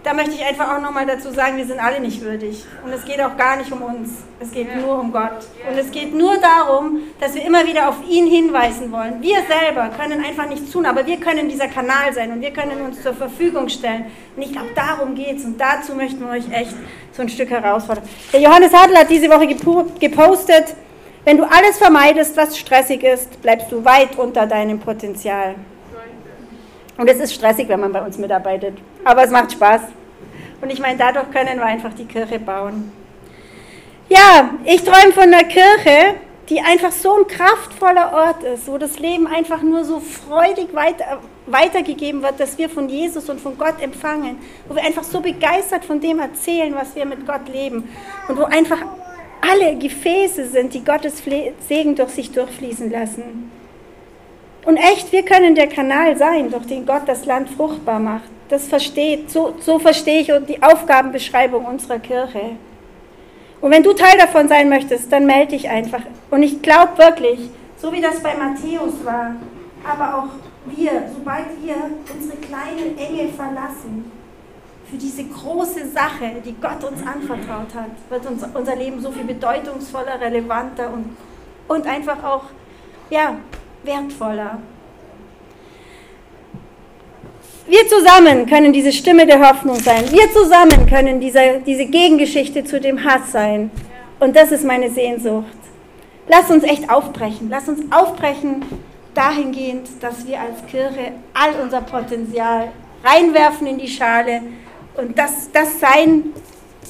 da 0.05 0.15
möchte 0.15 0.33
ich 0.33 0.45
einfach 0.45 0.77
auch 0.77 0.81
nochmal 0.81 1.07
dazu 1.07 1.31
sagen, 1.31 1.57
wir 1.57 1.67
sind 1.67 1.79
alle 1.79 2.01
nicht 2.01 2.21
würdig. 2.21 2.65
Und 2.85 2.93
es 2.93 3.05
geht 3.05 3.21
auch 3.21 3.37
gar 3.37 3.57
nicht 3.57 3.71
um 3.71 3.83
uns. 3.83 4.11
Es 4.41 4.51
geht 4.51 4.69
ja. 4.69 4.77
nur 4.77 4.99
um 4.99 5.13
Gott. 5.13 5.47
Und 5.69 5.79
es 5.79 5.91
geht 5.91 6.13
nur 6.15 6.39
darum, 6.39 6.99
dass 7.21 7.35
wir 7.35 7.45
immer 7.45 7.65
wieder 7.67 7.89
auf 7.89 7.97
ihn 8.09 8.27
hinweisen 8.27 8.91
wollen. 8.91 9.23
Wir 9.23 9.39
selber 9.49 9.91
können 9.97 10.25
einfach 10.25 10.49
nichts 10.49 10.73
tun, 10.73 10.87
aber 10.87 11.07
wir 11.07 11.19
können 11.19 11.49
dieser 11.49 11.69
Kanal 11.69 12.13
sein 12.13 12.33
und 12.33 12.41
wir 12.41 12.51
können 12.51 12.81
uns 12.81 13.03
zur 13.03 13.15
Verfügung 13.15 13.69
stellen. 13.69 14.07
Und 14.37 14.43
ich 14.43 14.53
glaube, 14.53 14.71
darum 14.75 15.15
geht 15.15 15.39
es. 15.39 15.45
Und 15.45 15.61
dazu 15.61 15.95
möchten 15.95 16.21
wir 16.21 16.31
euch 16.31 16.51
echt 16.51 16.75
so 17.13 17.23
ein 17.23 17.29
Stück 17.29 17.51
herausfordern. 17.51 18.05
Der 18.33 18.41
Johannes 18.41 18.73
Hadl 18.73 18.97
hat 18.97 19.09
diese 19.09 19.29
Woche 19.29 19.47
gepostet, 19.47 20.75
wenn 21.25 21.37
du 21.37 21.45
alles 21.45 21.79
vermeidest, 21.79 22.37
was 22.37 22.59
stressig 22.59 23.05
ist, 23.05 23.41
bleibst 23.41 23.71
du 23.71 23.85
weit 23.85 24.19
unter 24.19 24.45
deinem 24.47 24.81
Potenzial. 24.81 25.55
Und 26.97 27.09
es 27.09 27.19
ist 27.19 27.35
stressig, 27.35 27.69
wenn 27.69 27.81
man 27.81 27.93
bei 27.93 28.03
uns 28.03 28.19
mitarbeitet. 28.19 28.79
Aber 29.05 29.25
es 29.25 29.31
macht 29.31 29.53
Spaß. 29.53 29.83
Und 30.61 30.71
ich 30.71 30.79
meine, 30.79 30.99
dadurch 30.99 31.31
können 31.31 31.57
wir 31.59 31.65
einfach 31.65 31.93
die 31.95 32.05
Kirche 32.05 32.39
bauen. 32.39 32.93
Ja, 34.09 34.51
ich 34.65 34.83
träume 34.85 35.13
von 35.13 35.25
einer 35.25 35.45
Kirche, 35.45 36.15
die 36.49 36.61
einfach 36.61 36.93
so 36.93 37.17
ein 37.17 37.27
kraftvoller 37.27 38.13
Ort 38.13 38.43
ist, 38.45 38.69
wo 38.69 38.77
das 38.77 38.99
Leben 38.99 39.27
einfach 39.27 39.63
nur 39.63 39.85
so 39.85 40.01
freudig 40.01 40.75
weiter, 40.75 41.21
weitergegeben 41.47 42.23
wird, 42.23 42.39
dass 42.39 42.59
wir 42.59 42.69
von 42.69 42.89
Jesus 42.89 43.29
und 43.31 43.41
von 43.41 43.57
Gott 43.57 43.81
empfangen, 43.81 44.39
wo 44.69 44.75
wir 44.75 44.85
einfach 44.85 45.05
so 45.05 45.21
begeistert 45.21 45.85
von 45.85 46.01
dem 46.01 46.19
erzählen, 46.19 46.75
was 46.75 46.95
wir 46.95 47.07
mit 47.07 47.27
Gott 47.27 47.49
leben 47.49 47.89
und 48.29 48.39
wo 48.39 48.45
einfach 48.45 48.79
alle 49.41 49.77
Gefäße 49.77 50.47
sind, 50.47 50.75
die 50.75 50.85
Gottes 50.85 51.23
Segen 51.67 51.97
durch 51.97 52.11
sich 52.11 52.31
durchfließen 52.33 52.91
lassen. 52.91 53.51
Und 54.65 54.77
echt, 54.77 55.11
wir 55.11 55.25
können 55.25 55.55
der 55.55 55.69
Kanal 55.69 56.17
sein, 56.17 56.51
durch 56.51 56.67
den 56.67 56.87
Gott 56.87 57.03
das 57.07 57.25
Land 57.27 57.51
fruchtbar 57.51 57.99
macht. 57.99 58.31
Das 58.49 58.69
versteht, 58.69 59.31
so, 59.31 59.55
so 59.61 59.79
verstehe 59.79 60.21
ich 60.21 60.33
die 60.47 60.63
Aufgabenbeschreibung 60.63 61.65
unserer 61.65 61.99
Kirche. 61.99 62.57
Und 63.61 63.71
wenn 63.71 63.83
du 63.83 63.93
Teil 63.93 64.19
davon 64.19 64.49
sein 64.49 64.69
möchtest, 64.69 65.11
dann 65.11 65.27
melde 65.27 65.53
dich 65.53 65.69
einfach. 65.69 66.03
Und 66.31 66.43
ich 66.43 66.63
glaube 66.63 66.99
wirklich, 66.99 67.51
so 67.77 67.93
wie 67.93 68.01
das 68.01 68.21
bei 68.21 68.35
Matthäus 68.35 69.05
war, 69.05 69.37
aber 69.85 70.19
auch 70.19 70.77
wir, 70.77 70.91
sobald 71.13 71.47
wir 71.61 71.75
unsere 72.15 72.37
kleinen 72.39 72.97
Engel 72.99 73.29
verlassen, 73.33 74.11
für 74.89 74.97
diese 74.97 75.25
große 75.25 75.89
Sache, 75.89 76.43
die 76.45 76.55
Gott 76.61 76.85
uns 76.85 77.01
anvertraut 77.07 77.75
hat, 77.75 77.91
wird 78.11 78.27
uns, 78.27 78.45
unser 78.55 78.77
Leben 78.77 79.01
so 79.01 79.11
viel 79.11 79.25
bedeutungsvoller, 79.25 80.21
relevanter 80.21 80.93
und, 80.93 81.17
und 81.67 81.87
einfach 81.87 82.23
auch 82.23 82.45
ja, 83.11 83.37
wertvoller. 83.85 84.59
Wir 87.67 87.87
zusammen 87.89 88.47
können 88.47 88.73
diese 88.73 88.93
Stimme 88.93 89.27
der 89.27 89.41
Hoffnung 89.49 89.77
sein. 89.77 90.05
Wir 90.11 90.31
zusammen 90.33 90.87
können 90.87 91.21
diese, 91.21 91.63
diese 91.65 91.87
Gegengeschichte 91.87 92.65
zu 92.65 92.81
dem 92.81 93.05
Hass 93.05 93.33
sein. 93.33 93.71
Und 94.19 94.37
das 94.37 94.53
ist 94.53 94.65
meine 94.65 94.91
Sehnsucht. 94.91 95.47
Lass 96.29 96.51
uns 96.51 96.65
echt 96.65 96.91
aufbrechen. 96.91 97.49
Lass 97.51 97.69
uns 97.69 97.81
aufbrechen 97.93 98.65
dahingehend, 99.15 99.89
dass 100.01 100.27
wir 100.27 100.41
als 100.41 100.65
Kirche 100.67 101.13
all 101.35 101.55
unser 101.63 101.83
Potenzial 101.83 102.69
reinwerfen 103.05 103.67
in 103.67 103.79
die 103.79 103.89
Schale 103.89 104.43
und 104.97 105.19
das, 105.19 105.51
das 105.53 105.81
sein, 105.81 106.25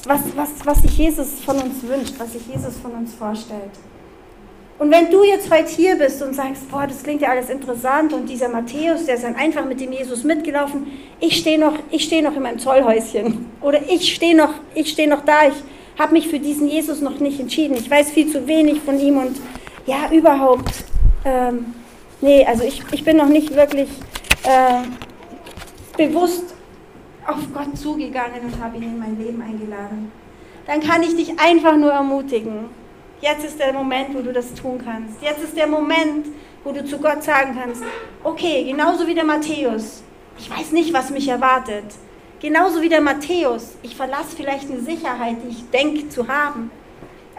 was, 0.05 0.21
was, 0.35 0.49
was 0.65 0.81
sich 0.81 0.97
Jesus 0.97 1.39
von 1.45 1.57
uns 1.57 1.81
wünscht, 1.83 2.15
was 2.17 2.33
sich 2.33 2.45
Jesus 2.47 2.77
von 2.77 2.91
uns 2.91 3.13
vorstellt. 3.13 3.71
Und 4.79 4.91
wenn 4.91 5.11
du 5.11 5.23
jetzt 5.23 5.51
heute 5.51 5.69
hier 5.69 5.95
bist 5.95 6.21
und 6.23 6.33
sagst, 6.33 6.69
boah, 6.69 6.87
das 6.87 7.03
klingt 7.03 7.21
ja 7.21 7.29
alles 7.29 7.49
interessant 7.49 8.11
und 8.11 8.27
dieser 8.27 8.49
Matthäus, 8.49 9.05
der 9.05 9.15
ist 9.15 9.23
dann 9.23 9.35
einfach 9.35 9.65
mit 9.65 9.79
dem 9.79 9.91
Jesus 9.91 10.23
mitgelaufen, 10.23 10.87
ich 11.19 11.37
stehe 11.37 11.59
noch, 11.59 11.77
steh 11.97 12.21
noch 12.21 12.35
in 12.35 12.41
meinem 12.41 12.59
Zollhäuschen. 12.59 13.51
Oder 13.61 13.81
ich 13.87 14.13
stehe 14.13 14.35
noch, 14.35 14.53
steh 14.83 15.05
noch 15.05 15.23
da, 15.23 15.47
ich 15.47 15.99
habe 15.99 16.13
mich 16.13 16.27
für 16.27 16.39
diesen 16.39 16.67
Jesus 16.67 17.01
noch 17.01 17.19
nicht 17.19 17.39
entschieden, 17.39 17.75
ich 17.75 17.89
weiß 17.89 18.11
viel 18.11 18.31
zu 18.31 18.47
wenig 18.47 18.81
von 18.81 18.99
ihm 18.99 19.17
und 19.17 19.39
ja, 19.85 20.11
überhaupt, 20.11 20.73
ähm, 21.23 21.75
nee, 22.21 22.43
also 22.45 22.63
ich, 22.63 22.81
ich 22.91 23.03
bin 23.03 23.17
noch 23.17 23.29
nicht 23.29 23.55
wirklich 23.55 23.89
äh, 24.43 24.81
bewusst 25.97 26.55
auf 27.27 27.41
Gott 27.53 27.77
zugegangen 27.77 28.41
und 28.43 28.61
habe 28.61 28.77
ihn 28.77 28.83
in 28.83 28.99
mein 28.99 29.17
Leben 29.19 29.41
eingeladen. 29.41 30.11
Dann 30.65 30.81
kann 30.81 31.03
ich 31.03 31.15
dich 31.15 31.39
einfach 31.39 31.77
nur 31.77 31.91
ermutigen 31.91 32.82
Jetzt 33.23 33.45
ist 33.45 33.57
der 33.57 33.71
Moment, 33.71 34.13
wo 34.13 34.21
du 34.21 34.33
das 34.33 34.53
tun 34.53 34.81
kannst. 34.83 35.21
Jetzt 35.21 35.41
ist 35.41 35.55
der 35.55 35.65
Moment, 35.65 36.25
wo 36.61 36.73
du 36.73 36.83
zu 36.83 36.97
Gott 36.97 37.23
sagen 37.23 37.57
kannst, 37.57 37.81
okay, 38.21 38.65
genauso 38.65 39.07
wie 39.07 39.15
der 39.15 39.23
Matthäus, 39.23 40.03
ich 40.37 40.49
weiß 40.49 40.73
nicht, 40.73 40.91
was 40.93 41.09
mich 41.09 41.29
erwartet. 41.29 41.85
Genauso 42.41 42.81
wie 42.81 42.89
der 42.89 42.99
Matthäus, 42.99 43.77
ich 43.81 43.95
verlasse 43.95 44.35
vielleicht 44.35 44.69
eine 44.69 44.81
Sicherheit, 44.81 45.37
die 45.41 45.51
ich 45.51 45.69
denke 45.69 46.09
zu 46.09 46.27
haben. 46.27 46.69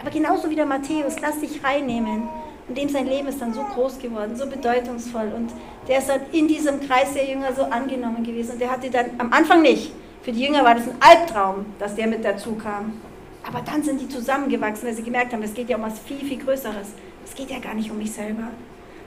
Aber 0.01 0.09
genauso 0.09 0.49
wie 0.49 0.55
der 0.55 0.65
Matthäus, 0.65 1.17
lass 1.21 1.41
dich 1.41 1.63
reinnehmen. 1.63 2.31
Und 2.67 2.79
dem 2.79 2.89
sein 2.89 3.07
Leben 3.07 3.29
ist 3.29 3.43
dann 3.43 3.53
so 3.53 3.61
groß 3.61 3.99
geworden, 3.99 4.37
so 4.37 4.47
bedeutungsvoll. 4.47 5.33
Und 5.37 5.51
der 5.87 5.99
ist 5.99 6.09
dann 6.09 6.23
in 6.33 6.49
diesem 6.49 6.81
Kreis 6.81 7.13
der 7.13 7.27
Jünger 7.29 7.53
so 7.53 7.65
angenommen 7.65 8.25
gewesen. 8.25 8.53
Und 8.53 8.61
der 8.63 8.71
hatte 8.71 8.89
dann 8.89 9.11
am 9.19 9.31
Anfang 9.35 9.61
nicht. 9.61 9.93
Für 10.23 10.33
die 10.33 10.47
Jünger 10.47 10.65
war 10.65 10.77
das 10.77 10.89
ein 10.89 10.97
Albtraum, 11.01 11.67
dass 11.79 11.95
der 11.95 12.07
mit 12.07 12.25
dazu 12.25 12.55
kam. 12.55 12.99
Aber 13.47 13.61
dann 13.61 13.83
sind 13.83 14.01
die 14.01 14.09
zusammengewachsen, 14.09 14.89
weil 14.89 14.95
sie 14.95 15.03
gemerkt 15.03 15.33
haben, 15.33 15.43
es 15.43 15.55
geht 15.55 15.69
ja 15.69 15.77
um 15.77 15.83
was 15.83 15.99
viel, 15.99 16.19
viel 16.19 16.39
Größeres. 16.39 16.89
Es 17.25 17.35
geht 17.35 17.51
ja 17.51 17.59
gar 17.59 17.75
nicht 17.75 17.91
um 17.91 17.99
mich 17.99 18.13
selber. 18.13 18.49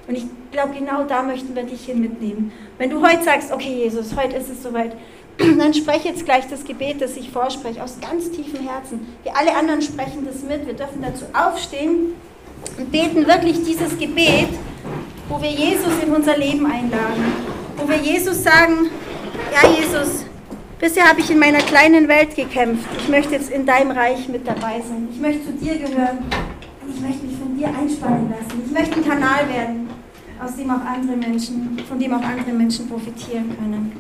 Und 0.08 0.15
ich 0.15 0.26
glaube, 0.52 0.73
genau 0.73 1.04
da 1.04 1.21
möchten 1.21 1.56
wir 1.56 1.63
dich 1.63 1.86
hin 1.86 2.00
mitnehmen. 2.00 2.52
Wenn 2.78 2.89
du 2.89 3.06
heute 3.06 3.23
sagst, 3.23 3.52
okay, 3.52 3.84
Jesus, 3.84 4.15
heute 4.15 4.38
ist 4.38 4.50
es 4.50 4.63
soweit, 4.63 4.95
dann 5.38 5.73
spreche 5.73 6.10
jetzt 6.10 6.23
gleich 6.23 6.47
das 6.47 6.63
Gebet, 6.63 7.02
das 7.02 7.17
ich 7.17 7.30
vorspreche, 7.30 7.84
aus 7.84 7.97
ganz 8.00 8.32
tiefem 8.32 8.67
Herzen. 8.67 9.06
Wir 9.23 9.36
alle 9.36 9.56
anderen 9.56 9.82
sprechen 9.82 10.26
das 10.26 10.43
mit. 10.43 10.65
Wir 10.65 10.73
dürfen 10.73 11.02
dazu 11.02 11.26
aufstehen 11.34 12.13
und 12.78 12.91
beten 12.91 13.28
wirklich 13.28 13.63
dieses 13.63 13.97
Gebet, 13.97 14.50
wo 15.28 15.41
wir 15.41 15.52
Jesus 15.52 16.02
in 16.04 16.13
unser 16.13 16.38
Leben 16.38 16.65
einladen. 16.65 17.34
Wo 17.76 17.88
wir 17.88 17.97
Jesus 17.97 18.43
sagen, 18.43 18.89
ja 19.54 19.69
Jesus, 19.69 20.26
Bisher 20.79 21.09
habe 21.09 21.19
ich 21.19 21.31
in 21.31 21.39
meiner 21.39 21.59
kleinen 21.59 22.07
Welt 22.07 22.35
gekämpft. 22.35 22.87
Ich 22.97 23.07
möchte 23.07 23.33
jetzt 23.33 23.49
in 23.49 23.65
deinem 23.65 23.91
Reich 23.91 24.27
mit 24.29 24.47
dabei 24.47 24.81
sein. 24.81 25.07
Ich 25.11 25.19
möchte 25.19 25.45
zu 25.45 25.53
dir 25.53 25.75
gehören 25.75 26.19
und 26.81 26.95
ich 26.95 27.01
möchte 27.01 27.25
mich 27.25 27.37
von 27.37 27.57
dir 27.57 27.67
einspannen 27.67 28.29
lassen. 28.29 28.63
Ich 28.65 28.71
möchte 28.71 28.95
ein 28.97 29.05
Kanal 29.07 29.49
werden, 29.49 29.89
aus 30.43 30.55
dem 30.55 30.69
auch 30.69 30.85
andere 30.85 31.17
Menschen, 31.17 31.79
von 31.87 31.99
dem 31.99 32.13
auch 32.13 32.21
andere 32.21 32.51
Menschen 32.51 32.87
profitieren 32.87 33.55
können. 33.57 33.93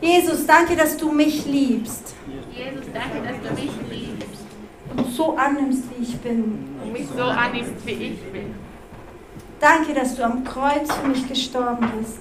Jesus, 0.00 0.46
danke, 0.46 0.76
dass 0.76 0.96
du 0.96 1.10
mich 1.10 1.46
liebst 1.46 2.14
Jesus, 2.52 2.86
danke, 2.92 3.26
dass 3.26 3.48
du 3.48 3.60
mich 3.60 3.72
liebst 3.90 4.44
und 4.96 5.10
so 5.12 5.36
annimmst, 5.36 5.82
wie 5.90 6.02
ich 6.02 6.16
bin. 6.18 6.68
und 6.82 6.92
mich 6.92 7.06
so 7.08 7.22
annimmst, 7.22 7.84
wie 7.84 7.92
ich 7.92 8.22
bin. 8.32 8.54
Danke, 9.60 9.94
dass 9.94 10.14
du 10.14 10.24
am 10.24 10.44
Kreuz 10.44 10.92
für 10.92 11.08
mich 11.08 11.26
gestorben 11.26 11.90
bist, 11.98 12.18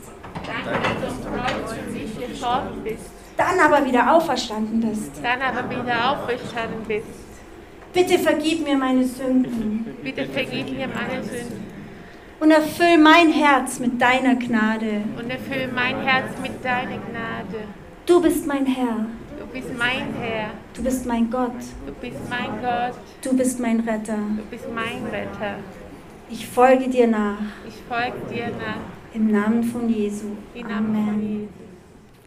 Dann 3.37 3.59
aber 3.59 3.85
wieder 3.85 4.13
auferstanden 4.15 4.81
bist. 4.81 5.11
dann 5.23 5.41
aber 5.41 5.69
wieder 5.69 6.11
auferstanden 6.11 6.83
bist. 6.87 7.07
Bitte 7.93 8.17
vergib 8.19 8.63
mir 8.63 8.75
meine 8.77 9.03
Sünden 9.03 9.85
Bitte 10.03 10.25
vergib 10.25 10.69
mir 10.75 10.87
meine 10.87 11.23
Sünden 11.23 11.63
und 12.39 12.51
erfüll 12.51 12.97
mein 12.97 13.29
Herz 13.31 13.79
mit 13.79 14.01
deiner 14.01 14.35
Gnade. 14.35 15.01
und 15.17 15.29
erfülle 15.29 15.69
mein 15.73 16.01
Herz 16.01 16.31
mit 16.41 16.63
deiner 16.65 16.97
Gnade. 16.97 17.63
Du 18.05 18.21
bist 18.21 18.45
mein 18.47 18.65
Herr, 18.65 19.05
Du 19.39 19.45
bist 19.59 19.69
mein 19.77 20.13
Herr, 20.19 20.49
du 20.73 20.83
bist 20.83 21.05
mein 21.05 21.29
Gott, 21.29 21.51
du 21.85 21.93
bist 22.01 22.17
mein 22.29 22.61
Gott, 22.61 22.95
du 23.21 23.37
bist 23.37 23.59
mein 23.59 23.79
Retter. 23.81 24.17
du 24.37 24.43
bist 24.49 24.65
mein 24.73 25.03
Retter. 25.11 25.55
Ich 26.29 26.47
folge 26.47 26.89
dir 26.89 27.07
nach 27.07 27.37
Ich 27.67 27.75
folge 27.87 28.17
dir 28.33 28.47
nach 28.47 28.81
im 29.13 29.31
Namen 29.31 29.63
von 29.63 29.89
Jesu. 29.89 30.27
Amen. 30.55 31.47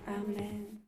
Amen. 0.07 0.56